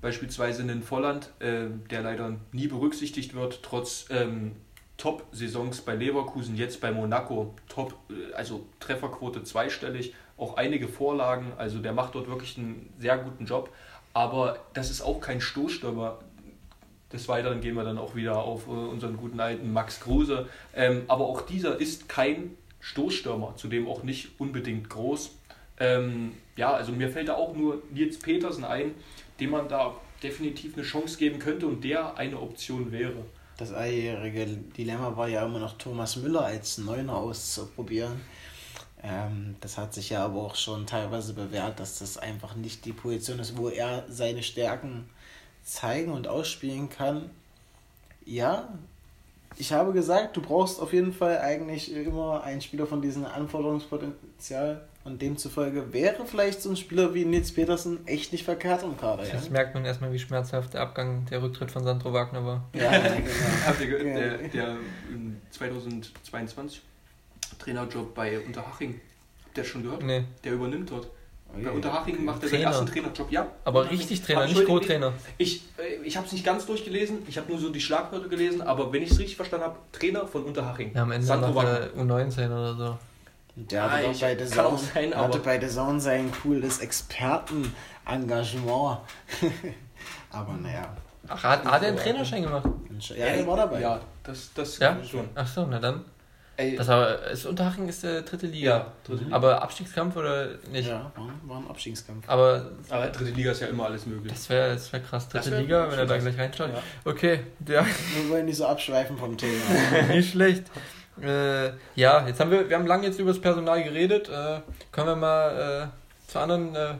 [0.00, 4.52] beispielsweise in den Volland, äh, der leider nie berücksichtigt wird, trotz ähm,
[4.96, 11.80] Top-Saisons bei Leverkusen, jetzt bei Monaco, Top, äh, also Trefferquote zweistellig, auch einige Vorlagen, also
[11.80, 13.70] der macht dort wirklich einen sehr guten Job.
[14.12, 16.18] Aber das ist auch kein Stoßstürmer.
[17.12, 20.48] Des Weiteren gehen wir dann auch wieder auf äh, unseren guten alten Max Kruse.
[20.74, 25.32] Ähm, aber auch dieser ist kein Stoßstürmer, zudem auch nicht unbedingt groß.
[25.78, 28.94] Ähm, ja, also mir fällt da auch nur Nils Petersen ein,
[29.40, 33.24] dem man da definitiv eine Chance geben könnte und der eine Option wäre.
[33.56, 38.20] Das einjährige Dilemma war ja immer noch Thomas Müller als Neuner auszuprobieren.
[39.02, 42.92] Ähm, das hat sich ja aber auch schon teilweise bewährt, dass das einfach nicht die
[42.92, 45.08] Position ist, wo er seine Stärken
[45.62, 47.30] zeigen und ausspielen kann.
[48.26, 48.68] Ja,
[49.56, 54.82] ich habe gesagt, du brauchst auf jeden Fall eigentlich immer einen Spieler von diesem Anforderungspotenzial
[55.02, 59.26] und demzufolge wäre vielleicht so ein Spieler wie Nils Petersen echt nicht verkehrt im Kader.
[59.26, 59.32] Ja?
[59.32, 62.68] Das merkt man erstmal, wie schmerzhaft der Abgang, der Rücktritt von Sandro Wagner war.
[62.74, 62.90] Ja,
[63.78, 64.20] genau.
[64.20, 64.76] der, der, der
[65.50, 66.82] 2022
[67.58, 69.00] Trainerjob bei Unterhaching.
[69.44, 70.02] Habt ihr das schon gehört?
[70.02, 70.24] Nee.
[70.44, 71.08] Der übernimmt dort.
[71.52, 73.46] Oh, bei Unterhaching macht er seinen ersten Trainerjob, ja.
[73.64, 75.12] Aber richtig Trainer, nicht Co-Trainer.
[75.36, 78.62] Ich, äh, ich habe es nicht ganz durchgelesen, ich habe nur so die Schlagwörter gelesen,
[78.62, 80.92] aber wenn ich es richtig verstanden habe, Trainer von Unterhaching.
[80.94, 82.98] Ja, am Ende Sandro macht U19 oder so.
[83.56, 89.00] Der hatte, ah, bei The Zone, sein, hatte bei The Zone sein cooles Expertenengagement.
[90.30, 90.96] aber naja.
[91.28, 92.66] Ach, hat, hat er einen Trainerschein gemacht?
[93.08, 93.80] Ja, er war dabei.
[93.80, 94.96] Ja, das, das ja?
[95.04, 95.28] schon.
[95.34, 96.04] Ach so, na dann.
[96.60, 98.70] Ey, das war, ist Unterhaching ist der dritte Liga.
[98.70, 99.36] Ja, dritte Liga.
[99.36, 100.88] Aber Abstiegskampf oder nicht?
[100.88, 101.10] Ja,
[101.44, 102.28] war, ein Abstiegskampf.
[102.28, 104.30] Aber, Aber dritte Liga ist ja immer alles möglich.
[104.30, 105.26] Das wäre das wär krass.
[105.28, 106.68] Dritte wär Liga, wenn er da gleich reinschaut.
[106.68, 106.82] Ja.
[107.10, 107.40] Okay.
[107.66, 107.86] Ja.
[107.86, 109.62] Wir wollen nicht so abschweifen vom Thema.
[110.08, 110.64] nicht schlecht.
[111.22, 114.28] Äh, ja, jetzt haben wir, wir haben lange jetzt über das Personal geredet.
[114.28, 114.60] Äh,
[114.92, 116.94] kommen wir mal äh, zur anderen, äh,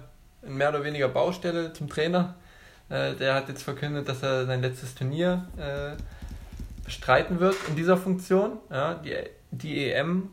[0.48, 2.34] mehr oder weniger Baustelle, zum Trainer.
[2.88, 6.00] Äh, der hat jetzt verkündet, dass er sein letztes Turnier äh,
[6.82, 8.58] bestreiten wird in dieser Funktion.
[8.70, 9.14] Ja, die
[9.50, 10.30] die EM,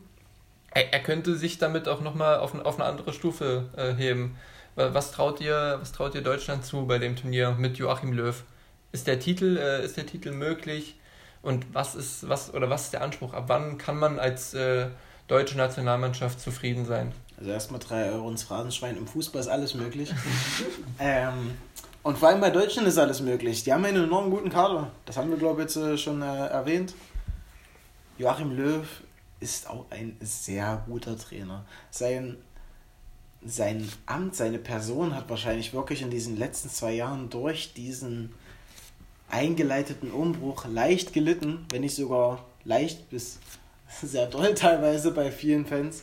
[0.72, 4.36] er, er könnte sich damit auch nochmal auf, auf eine andere Stufe äh, heben.
[4.76, 8.44] Was traut, ihr, was traut ihr Deutschland zu bei dem Turnier mit Joachim Löw?
[8.92, 10.94] Ist der Titel, äh, ist der Titel möglich?
[11.42, 13.34] Und was ist, was oder was ist der Anspruch?
[13.34, 14.86] Ab wann kann man als äh,
[15.26, 17.12] deutsche Nationalmannschaft zufrieden sein?
[17.38, 18.96] Also erstmal drei Euro ins Phrasenschwein.
[18.96, 20.12] Im Fußball ist alles möglich.
[21.00, 21.56] ähm,
[22.02, 23.64] und vor allem bei Deutschland ist alles möglich.
[23.64, 24.90] Die haben einen enorm guten Kader.
[25.06, 26.94] Das haben wir, glaube ich, jetzt äh, schon äh, erwähnt.
[28.16, 28.86] Joachim Löw
[29.40, 31.64] ist auch ein sehr guter Trainer.
[31.90, 32.36] Sein,
[33.44, 38.34] sein Amt, seine Person hat wahrscheinlich wirklich in diesen letzten zwei Jahren durch diesen
[39.30, 43.38] eingeleiteten Umbruch leicht gelitten, wenn nicht sogar leicht bis
[44.02, 46.02] sehr doll teilweise bei vielen Fans.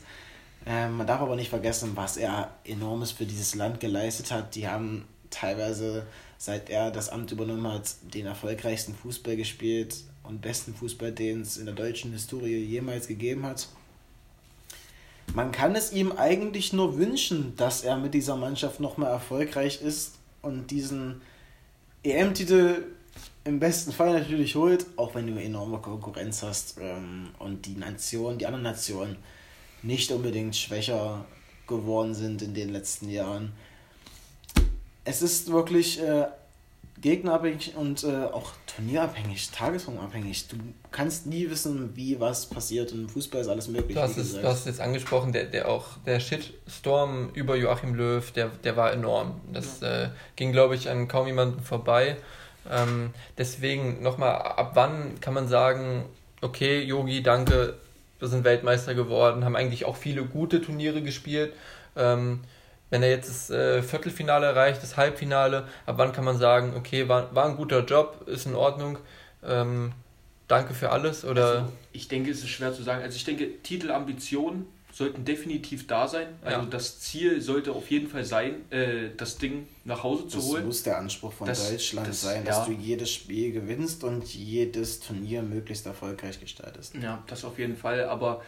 [0.66, 4.56] Ähm, man darf aber nicht vergessen, was er enormes für dieses Land geleistet hat.
[4.56, 9.96] Die haben teilweise, seit er das Amt übernommen hat, den erfolgreichsten Fußball gespielt
[10.28, 13.68] und besten Fußball, den es in der deutschen Historie jemals gegeben hat.
[15.34, 20.16] Man kann es ihm eigentlich nur wünschen, dass er mit dieser Mannschaft nochmal erfolgreich ist
[20.42, 21.22] und diesen
[22.04, 22.84] EM-Titel
[23.44, 28.38] im besten Fall natürlich holt, auch wenn du enorme Konkurrenz hast ähm, und die Nation,
[28.38, 29.18] die anderen Nationen
[29.84, 31.26] nicht unbedingt schwächer
[31.68, 33.54] geworden sind in den letzten Jahren.
[35.04, 36.28] Es ist wirklich äh,
[37.02, 40.48] gegnerabhängig und äh, auch turnierabhängig, tagesformabhängig.
[40.48, 40.58] Du
[40.92, 43.96] kannst nie wissen, wie was passiert und im Fußball ist alles möglich.
[43.96, 47.96] Du hast, es, du hast es jetzt angesprochen, der, der auch der Shitstorm über Joachim
[47.96, 49.42] Löw, der, der war enorm.
[49.52, 50.06] Das ja.
[50.06, 52.18] äh, ging, glaube ich, an kaum jemanden vorbei.
[52.70, 56.06] Ähm, deswegen nochmal, ab wann kann man sagen,
[56.42, 57.76] okay, Yogi, danke,
[58.20, 61.54] wir sind Weltmeister geworden, haben eigentlich auch viele gute Turniere gespielt.
[61.96, 62.42] Ähm,
[62.90, 67.08] wenn er jetzt das äh, Viertelfinale erreicht, das Halbfinale, ab wann kann man sagen, okay,
[67.08, 68.98] war, war ein guter Job, ist in Ordnung,
[69.44, 69.92] ähm,
[70.48, 71.26] danke für alles?
[71.26, 71.48] Oder?
[71.48, 73.04] Also, ich denke, es ist schwer zu sagen.
[73.04, 76.28] Also ich denke, Titelambitionen sollten definitiv da sein.
[76.42, 76.66] Also ja.
[76.68, 80.56] das Ziel sollte auf jeden Fall sein, äh, das Ding nach Hause zu das holen.
[80.62, 82.66] Das muss der Anspruch von das, Deutschland das, sein, dass ja.
[82.66, 86.96] du jedes Spiel gewinnst und jedes Turnier möglichst erfolgreich gestaltest.
[86.96, 88.06] Ja, das auf jeden Fall.
[88.06, 88.42] Aber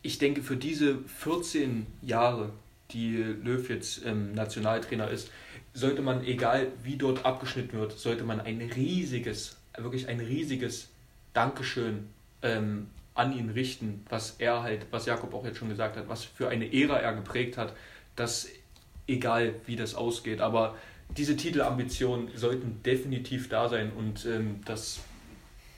[0.00, 2.52] ich denke, für diese 14 Jahre,
[2.90, 5.30] die Löw jetzt ähm, Nationaltrainer ist,
[5.74, 10.88] sollte man, egal wie dort abgeschnitten wird, sollte man ein riesiges, wirklich ein riesiges
[11.34, 12.08] Dankeschön
[12.42, 16.24] ähm, an ihn richten, was er halt, was Jakob auch jetzt schon gesagt hat, was
[16.24, 17.74] für eine Ära er geprägt hat,
[18.14, 18.48] dass
[19.06, 20.76] egal wie das ausgeht, aber
[21.16, 25.00] diese Titelambitionen sollten definitiv da sein und ähm, das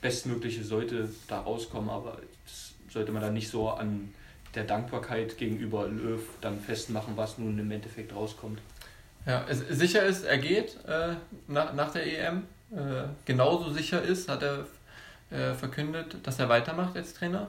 [0.01, 4.13] Bestmögliche sollte da rauskommen, aber das sollte man dann nicht so an
[4.55, 8.59] der Dankbarkeit gegenüber Löw dann festmachen, was nun im Endeffekt rauskommt.
[9.25, 11.15] Ja, es, sicher ist, er geht äh,
[11.47, 12.43] nach, nach der EM.
[12.71, 14.65] Äh, genauso sicher ist, hat er
[15.29, 17.47] äh, verkündet, dass er weitermacht als Trainer.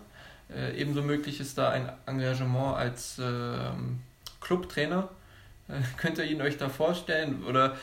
[0.55, 4.01] Äh, ebenso möglich ist da ein Engagement als ähm,
[4.41, 5.09] Clubtrainer.
[5.69, 7.45] Äh, könnt ihr ihn euch da vorstellen?
[7.45, 7.77] Oder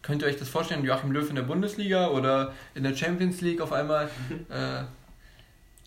[0.00, 3.60] könnt ihr euch das vorstellen, Joachim Löw in der Bundesliga oder in der Champions League
[3.60, 4.08] auf einmal?
[4.50, 4.84] Äh,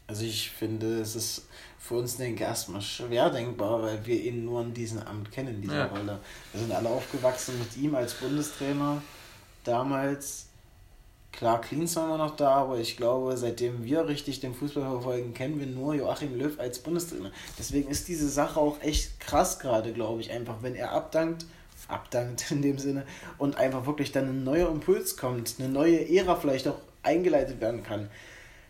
[0.08, 1.48] also ich finde, es ist
[1.88, 5.56] für uns, denke ich, erstmal schwer denkbar, weil wir ihn nur in diesem Amt kennen,
[5.56, 5.86] in dieser ja.
[5.86, 6.20] Rolle.
[6.52, 9.02] Wir sind alle aufgewachsen mit ihm als Bundestrainer
[9.64, 10.48] damals
[11.32, 15.34] Klar, Cleans waren wir noch da, aber ich glaube, seitdem wir richtig den Fußball verfolgen,
[15.34, 17.30] kennen wir nur Joachim Löw als Bundestrainer.
[17.60, 21.46] Deswegen ist diese Sache auch echt krass gerade, glaube ich, einfach, wenn er abdankt,
[21.90, 23.06] abdankt in dem Sinne,
[23.38, 27.84] und einfach wirklich dann ein neuer Impuls kommt, eine neue Ära vielleicht auch eingeleitet werden
[27.84, 28.10] kann.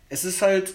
[0.10, 0.74] Es ist halt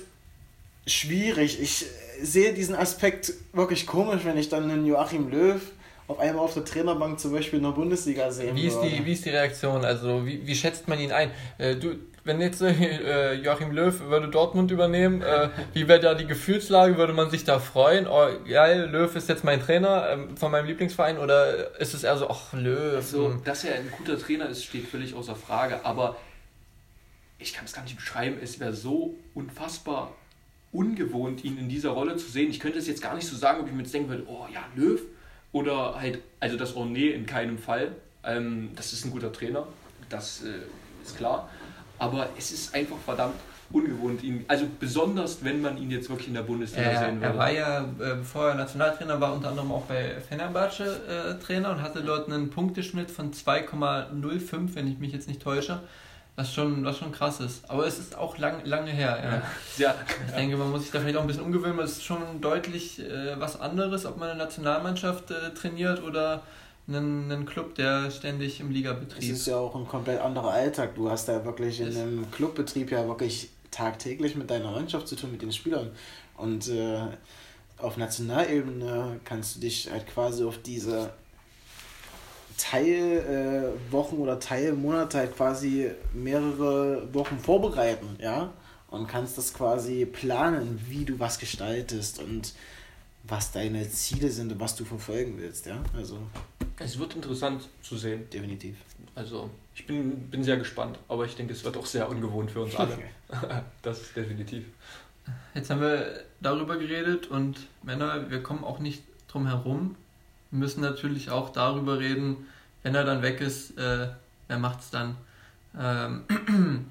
[0.86, 1.60] schwierig.
[1.60, 1.86] Ich
[2.22, 5.60] sehe diesen Aspekt wirklich komisch, wenn ich dann einen Joachim Löw
[6.08, 9.12] auf einmal auf der Trainerbank zum Beispiel in der Bundesliga sehen wie ist die Wie
[9.12, 9.84] ist die Reaktion?
[9.84, 11.30] Also wie, wie schätzt man ihn ein?
[11.58, 16.26] Äh, du, wenn jetzt äh, Joachim Löw würde Dortmund übernehmen, äh, wie wäre da die
[16.26, 16.96] Gefühlslage?
[16.96, 18.06] Würde man sich da freuen?
[18.06, 22.16] Oh, geil, Löw ist jetzt mein Trainer ähm, von meinem Lieblingsverein oder ist es eher
[22.16, 22.96] so, ach Löw?
[22.96, 23.44] Also, hm.
[23.44, 26.16] dass er ein guter Trainer ist, steht völlig außer Frage, aber
[27.38, 30.12] ich kann es gar nicht beschreiben, es wäre so unfassbar
[30.72, 32.50] ungewohnt, ihn in dieser Rolle zu sehen.
[32.50, 34.46] Ich könnte es jetzt gar nicht so sagen, ob ich mir jetzt denken würde, oh
[34.52, 35.00] ja, Löw,
[35.52, 37.92] oder halt, also das Ornee in keinem Fall.
[38.24, 39.66] Ähm, das ist ein guter Trainer,
[40.08, 40.62] das äh,
[41.02, 41.48] ist klar.
[41.98, 43.34] Aber es ist einfach verdammt
[43.72, 47.34] ungewohnt, ihn, also besonders wenn man ihn jetzt wirklich in der Bundesliga äh, sehen würde.
[47.34, 51.70] Er war ja, äh, bevor er Nationaltrainer war, unter anderem auch bei Fenerbahce äh, Trainer
[51.70, 55.80] und hatte dort einen Punkteschnitt von 2,05, wenn ich mich jetzt nicht täusche.
[56.36, 57.68] Was schon, was schon krass ist.
[57.68, 59.42] Aber es ist auch lang, lange her.
[59.76, 59.84] Ja.
[59.86, 59.94] ja.
[60.26, 62.40] Ich denke, man muss sich da vielleicht auch ein bisschen umgewöhnen, weil es ist schon
[62.40, 66.42] deutlich äh, was anderes, ob man eine Nationalmannschaft äh, trainiert oder
[66.88, 69.32] einen, einen Club, der ständig im Ligabetrieb.
[69.32, 70.94] Es ist ja auch ein komplett anderer Alltag.
[70.94, 75.32] Du hast ja wirklich in einem Clubbetrieb ja wirklich tagtäglich mit deiner Mannschaft zu tun,
[75.32, 75.90] mit den Spielern.
[76.36, 77.00] Und äh,
[77.78, 81.12] auf Nationalebene kannst du dich halt quasi auf diese
[82.60, 88.52] Teilwochen äh, oder Teilmonate halt quasi mehrere Wochen vorbereiten, ja,
[88.90, 92.52] und kannst das quasi planen, wie du was gestaltest und
[93.24, 96.18] was deine Ziele sind und was du verfolgen willst, ja, also.
[96.78, 98.28] Es wird interessant zu sehen.
[98.32, 98.76] Definitiv.
[99.14, 102.62] Also, ich bin, bin sehr gespannt, aber ich denke, es wird auch sehr ungewohnt für
[102.62, 102.98] uns alle.
[103.82, 104.64] das ist definitiv.
[105.54, 109.96] Jetzt haben wir darüber geredet und Männer, wir kommen auch nicht drum herum,
[110.50, 112.48] müssen natürlich auch darüber reden,
[112.82, 114.08] wenn er dann weg ist, äh,
[114.48, 115.16] wer macht's dann?
[115.78, 116.24] Ähm,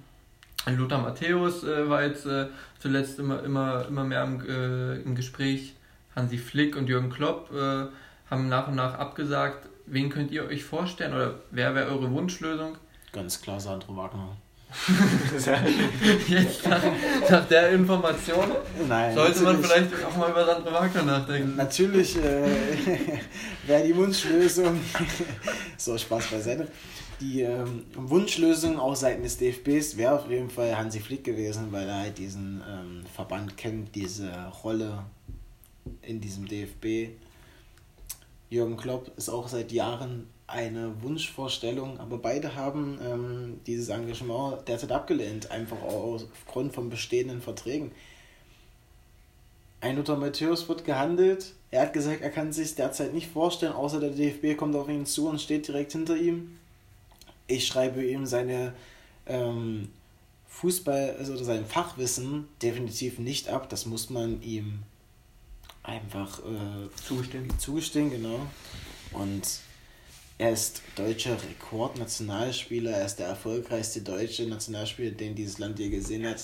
[0.65, 2.47] Lothar Matthäus äh, war jetzt äh,
[2.79, 5.75] zuletzt immer, immer, immer mehr im, äh, im Gespräch.
[6.15, 7.87] Hansi Flick und Jürgen Klopp äh,
[8.29, 9.67] haben nach und nach abgesagt.
[9.85, 12.77] Wen könnt ihr euch vorstellen oder wer wäre eure Wunschlösung?
[13.11, 14.37] Ganz klar Sandro Wagner.
[16.27, 16.84] Jetzt nach,
[17.29, 18.51] nach, der Information
[18.88, 21.55] Nein, sollte man vielleicht auch mal über Sandro Wagner nachdenken.
[21.55, 22.47] Natürlich äh,
[23.67, 24.79] wäre die Wunschlösung,
[25.77, 26.67] so Spaß beiseite,
[27.19, 31.87] die ähm, Wunschlösung auch seitens des DFBs wäre auf jeden Fall Hansi Flick gewesen, weil
[31.87, 34.31] er halt diesen ähm, Verband kennt, diese
[34.63, 35.04] Rolle
[36.04, 37.15] in diesem DFB.
[38.52, 44.91] Jürgen Klopp ist auch seit Jahren eine Wunschvorstellung, aber beide haben ähm, dieses Engagement derzeit
[44.91, 47.91] abgelehnt, einfach aufgrund von bestehenden Verträgen.
[49.81, 51.54] Ein Luther Matthäus wird gehandelt.
[51.71, 55.06] Er hat gesagt, er kann sich derzeit nicht vorstellen, außer der DFB kommt auf ihn
[55.06, 56.58] zu und steht direkt hinter ihm.
[57.47, 58.73] Ich schreibe ihm seine
[59.25, 59.89] ähm,
[60.47, 63.69] Fußball, also sein Fachwissen definitiv nicht ab.
[63.69, 64.79] Das muss man ihm
[65.83, 67.47] einfach äh, zugestehen.
[67.58, 68.39] zugestehen, genau.
[69.13, 69.62] Und
[70.40, 76.25] er ist deutscher Rekordnationalspieler, er ist der erfolgreichste deutsche Nationalspieler, den dieses Land je gesehen
[76.25, 76.42] hat.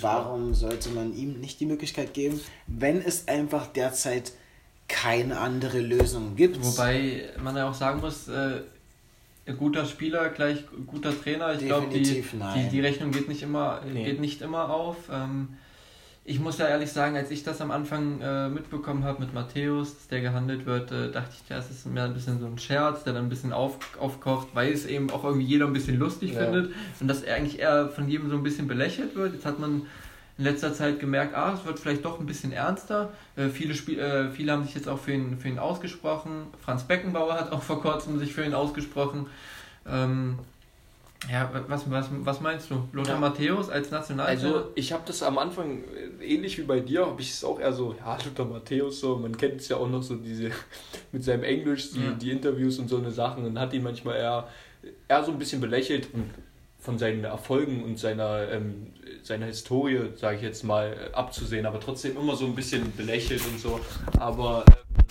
[0.00, 4.32] Warum sollte man ihm nicht die Möglichkeit geben, wenn es einfach derzeit
[4.88, 6.62] keine andere Lösung gibt?
[6.64, 8.62] Wobei man ja auch sagen muss, äh,
[9.56, 11.54] guter Spieler gleich guter Trainer.
[11.54, 14.04] Ich glaube, die, die, die Rechnung geht nicht immer, nee.
[14.04, 14.96] geht nicht immer auf.
[15.12, 15.50] Ähm,
[16.28, 19.94] ich muss ja ehrlich sagen, als ich das am Anfang äh, mitbekommen habe mit Matthäus,
[19.94, 23.02] dass der gehandelt wird, äh, dachte ich, das ist mehr ein bisschen so ein Scherz,
[23.02, 26.34] der dann ein bisschen auf, aufkocht, weil es eben auch irgendwie jeder ein bisschen lustig
[26.34, 26.40] ja.
[26.40, 29.32] findet und dass er eigentlich eher von jedem so ein bisschen belächelt wird.
[29.32, 29.86] Jetzt hat man
[30.36, 33.10] in letzter Zeit gemerkt, ah, es wird vielleicht doch ein bisschen ernster.
[33.34, 36.48] Äh, viele, Spiel äh, viele haben sich jetzt auch für ihn, für ihn ausgesprochen.
[36.60, 39.28] Franz Beckenbauer hat auch vor kurzem sich für ihn ausgesprochen.
[39.86, 40.38] Ähm,
[41.30, 42.88] ja, was, was, was meinst du?
[42.92, 43.20] Lothar ja.
[43.20, 44.54] Matthäus als Nationaltrainer?
[44.54, 45.82] Also, ich habe das am Anfang,
[46.20, 49.16] äh, ähnlich wie bei dir, habe ich es auch eher so, ja, Lothar Matthäus, so,
[49.16, 50.50] man kennt es ja auch noch so, diese,
[51.12, 52.12] mit seinem Englisch, die, ja.
[52.12, 54.48] die Interviews und so eine Sachen, und hat ihn manchmal eher,
[55.08, 56.30] eher so ein bisschen belächelt und
[56.78, 58.92] von seinen Erfolgen und seiner, ähm,
[59.22, 63.58] seiner Historie, sage ich jetzt mal, abzusehen, aber trotzdem immer so ein bisschen belächelt und
[63.58, 63.80] so.
[64.18, 65.04] Aber ähm,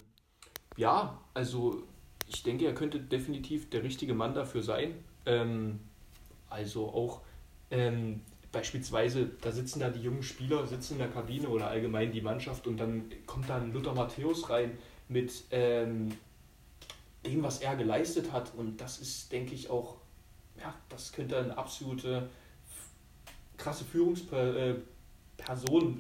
[0.77, 1.83] ja, also
[2.25, 4.95] ich denke, er könnte definitiv der richtige Mann dafür sein.
[5.25, 5.81] Ähm,
[6.49, 7.21] also auch
[7.71, 8.21] ähm,
[8.51, 12.67] beispielsweise, da sitzen da die jungen Spieler, sitzen in der Kabine oder allgemein die Mannschaft
[12.67, 14.77] und dann kommt dann Luther Matthäus rein
[15.09, 16.09] mit ähm,
[17.25, 18.53] dem, was er geleistet hat.
[18.55, 19.97] Und das ist, denke ich, auch,
[20.59, 22.29] ja, das könnte eine absolute
[23.57, 24.83] krasse Führungsperson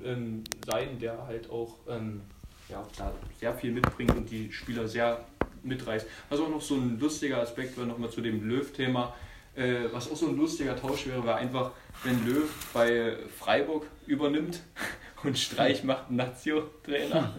[0.03, 2.21] äh, ähm, sein, der halt auch ähm,
[2.69, 5.25] ja, da sehr viel mitbringt und die Spieler sehr
[5.63, 6.07] mitreißt.
[6.29, 9.13] Was auch noch so ein lustiger Aspekt war, nochmal zu dem Löw-Thema,
[9.57, 11.71] äh, was auch so ein lustiger Tausch wäre, war einfach,
[12.03, 14.61] wenn Löw bei Freiburg übernimmt
[15.23, 17.33] und Streich macht einen Nazio-Trainer.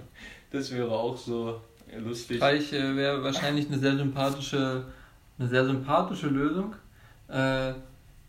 [0.51, 1.61] Das wäre auch so
[1.97, 2.39] lustig.
[2.39, 4.85] Streich äh, wäre wahrscheinlich eine sehr sympathische,
[5.39, 6.75] eine sehr sympathische Lösung.
[7.29, 7.75] Äh,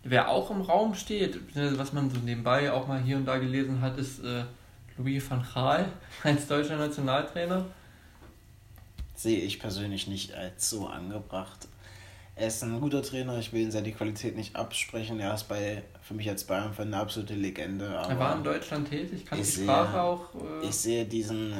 [0.04, 3.82] wer auch im Raum steht, was man so nebenbei auch mal hier und da gelesen
[3.82, 4.44] hat, ist äh,
[4.98, 5.86] Louis van Gaal
[6.24, 7.66] als deutscher Nationaltrainer
[9.16, 11.68] sehe ich persönlich nicht als so angebracht.
[12.40, 15.20] Er ist ein guter Trainer, ich will ihn seine Qualität nicht absprechen.
[15.20, 17.88] Er ist bei, für mich als Bayern-Fan eine absolute Legende.
[17.88, 20.22] er war in Deutschland tätig, kann die Sprache sehe, auch.
[20.36, 21.54] Äh ich sehe diesen,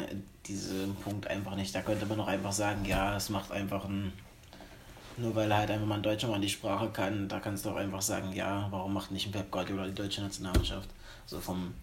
[0.46, 1.76] diesen Punkt einfach nicht.
[1.76, 4.14] Da könnte man doch einfach sagen, ja, es macht einfach ein.
[5.18, 7.72] Nur weil er halt einfach mal ein Deutscher mal die Sprache kann, da kannst du
[7.72, 10.88] auch einfach sagen, ja, warum macht nicht ein Pep Guardiola die deutsche Nationalmannschaft?
[11.26, 11.74] So vom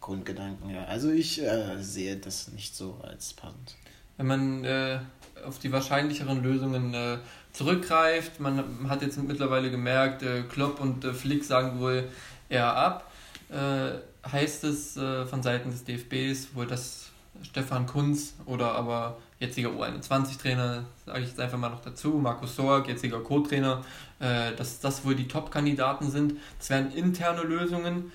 [0.00, 0.86] Grundgedanken her.
[0.88, 3.74] Also ich äh, sehe das nicht so als passend
[4.20, 4.98] wenn man äh,
[5.46, 7.16] auf die wahrscheinlicheren Lösungen äh,
[7.52, 8.40] zurückgreift.
[8.40, 12.08] Man hat jetzt mittlerweile gemerkt, äh, Klopp und äh, Flick sagen wohl
[12.48, 13.10] eher ab.
[13.50, 13.98] Äh,
[14.28, 14.98] heißt es
[15.30, 17.06] von Seiten des DFBs wohl, dass
[17.42, 22.86] Stefan Kunz oder aber jetziger U21-Trainer, sage ich jetzt einfach mal noch dazu, Markus Sorg,
[22.86, 23.82] jetziger Co-Trainer,
[24.18, 26.34] dass das wohl die Top-Kandidaten sind.
[26.58, 28.12] Das wären interne Lösungen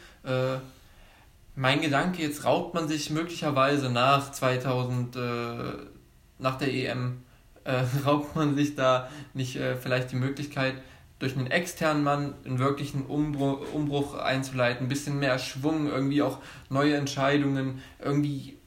[1.55, 5.17] mein Gedanke, jetzt raubt man sich möglicherweise nach 2000,
[6.37, 7.24] nach der EM
[7.65, 10.75] äh, raubt man sich da nicht äh, vielleicht die Möglichkeit,
[11.19, 16.39] durch einen externen Mann einen wirklichen Umbruch, Umbruch einzuleiten, ein bisschen mehr Schwung, irgendwie auch
[16.69, 18.57] neue Entscheidungen, irgendwie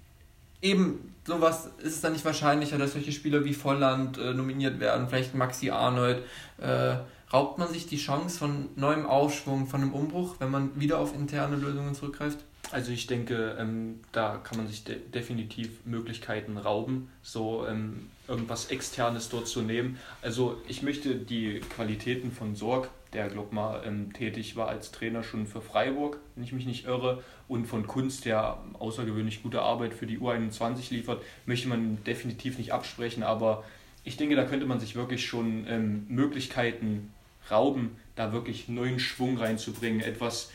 [0.63, 5.09] eben sowas ist es dann nicht wahrscheinlicher, dass solche Spieler wie Volland äh, nominiert werden,
[5.09, 6.23] vielleicht Maxi Arnold.
[6.59, 6.97] Äh,
[7.33, 11.15] raubt man sich die Chance von neuem Aufschwung, von einem Umbruch, wenn man wieder auf
[11.15, 12.39] interne Lösungen zurückgreift?
[12.71, 18.67] Also ich denke, ähm, da kann man sich de definitiv Möglichkeiten rauben, so ähm, irgendwas
[18.67, 19.99] Externes dort zu nehmen.
[20.21, 25.23] Also ich möchte die Qualitäten von Sorg, der glaube mal ähm, tätig war als Trainer
[25.23, 29.95] schon für Freiburg, wenn ich mich nicht irre, und von Kunst, der außergewöhnlich gute Arbeit
[29.95, 33.23] für die U21 liefert, möchte man definitiv nicht absprechen.
[33.23, 33.65] Aber
[34.05, 37.15] ich denke, da könnte man sich wirklich schon ähm, Möglichkeiten
[37.51, 40.51] rauben, da wirklich neuen Schwung reinzubringen, etwas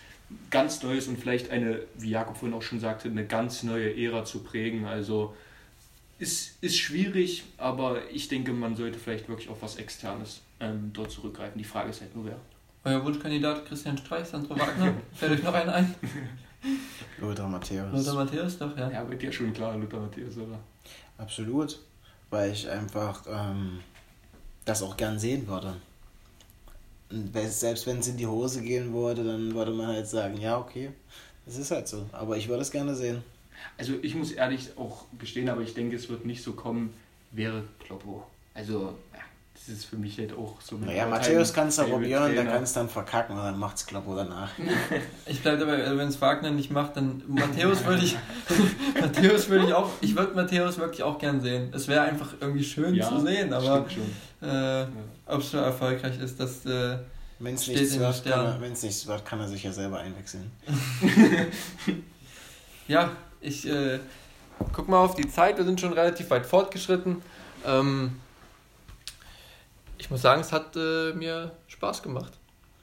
[0.49, 4.25] ganz Neues und vielleicht eine, wie Jakob vorhin auch schon sagte, eine ganz neue Ära
[4.25, 4.85] zu prägen.
[4.85, 5.35] Also
[6.19, 11.11] ist, ist schwierig, aber ich denke, man sollte vielleicht wirklich auf was Externes ähm, dort
[11.11, 11.57] zurückgreifen.
[11.57, 12.37] Die Frage ist halt nur wer.
[12.85, 15.95] Euer Wunschkandidat Christian Streich, Sandro Wagner, fällt euch noch einer ein?
[17.19, 17.91] Lothar Matthäus.
[17.91, 18.89] Lothar Matthäus, doch, ja.
[18.89, 20.59] Ja, wird ja schon klar, Lothar Matthäus, oder?
[21.17, 21.79] Absolut,
[22.29, 23.79] weil ich einfach ähm,
[24.65, 25.75] das auch gern sehen würde
[27.47, 30.91] selbst wenn es in die Hose gehen würde, dann würde man halt sagen, ja, okay,
[31.45, 32.05] das ist halt so.
[32.11, 33.23] Aber ich würde es gerne sehen.
[33.77, 36.93] Also ich muss ehrlich auch gestehen, aber ich denke, es wird nicht so kommen,
[37.31, 38.25] wäre Kloppo.
[38.53, 39.19] Also, ja,
[39.53, 40.75] das ist für mich halt auch so.
[40.77, 44.49] Naja, Matthäus kannst du probieren, der kann es dann verkacken und dann macht's Kloppo danach.
[45.25, 48.17] Ich bleibe dabei, also wenn es Wagner nicht macht, dann Matthäus würde ich,
[48.99, 51.71] Matthäus würde ich auch, ich würde Matthäus wirklich auch gern sehen.
[51.73, 53.85] Es wäre einfach irgendwie schön Ja, zu sehen, aber
[54.41, 54.85] äh,
[55.25, 56.97] ob es so erfolgreich ist, das äh,
[57.39, 60.51] Wenn es nichts, wird, kann er- nichts wird, kann er sich ja selber einwechseln.
[62.87, 63.99] Ja, ich äh,
[64.73, 67.21] guck mal auf die Zeit, wir sind schon relativ weit fortgeschritten.
[67.65, 68.17] Ähm,
[70.03, 72.33] ich muss sagen, es hat äh, mir Spaß gemacht.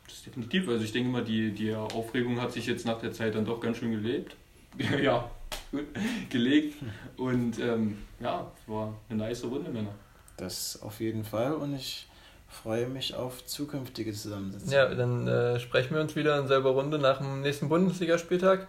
[0.06, 0.66] Das ist definitiv.
[0.68, 3.60] Also ich denke mal, die, die Aufregung hat sich jetzt nach der Zeit dann doch
[3.60, 4.36] ganz schön gelebt.
[5.02, 5.30] ja,
[5.70, 5.84] gut,
[6.30, 6.76] gelegt.
[7.18, 9.94] Und ähm, ja, es war eine nice Runde, Männer.
[10.38, 12.08] Das auf jeden Fall und ich
[12.48, 14.72] freue mich auf zukünftige Zusammensetzungen.
[14.72, 18.66] Ja, dann äh, sprechen wir uns wieder in selber Runde nach dem nächsten Bundesligaspieltag.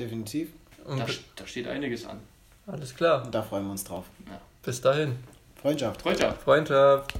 [0.00, 0.48] Definitiv.
[0.86, 2.18] Und Da, da steht einiges an.
[2.66, 3.26] alles klar.
[3.26, 4.06] Und da freuen wir uns drauf.
[4.62, 5.16] Bis dahin.
[5.60, 6.00] Freundschaft.
[6.00, 6.40] Freundschaft.
[6.40, 7.12] Freundschaft.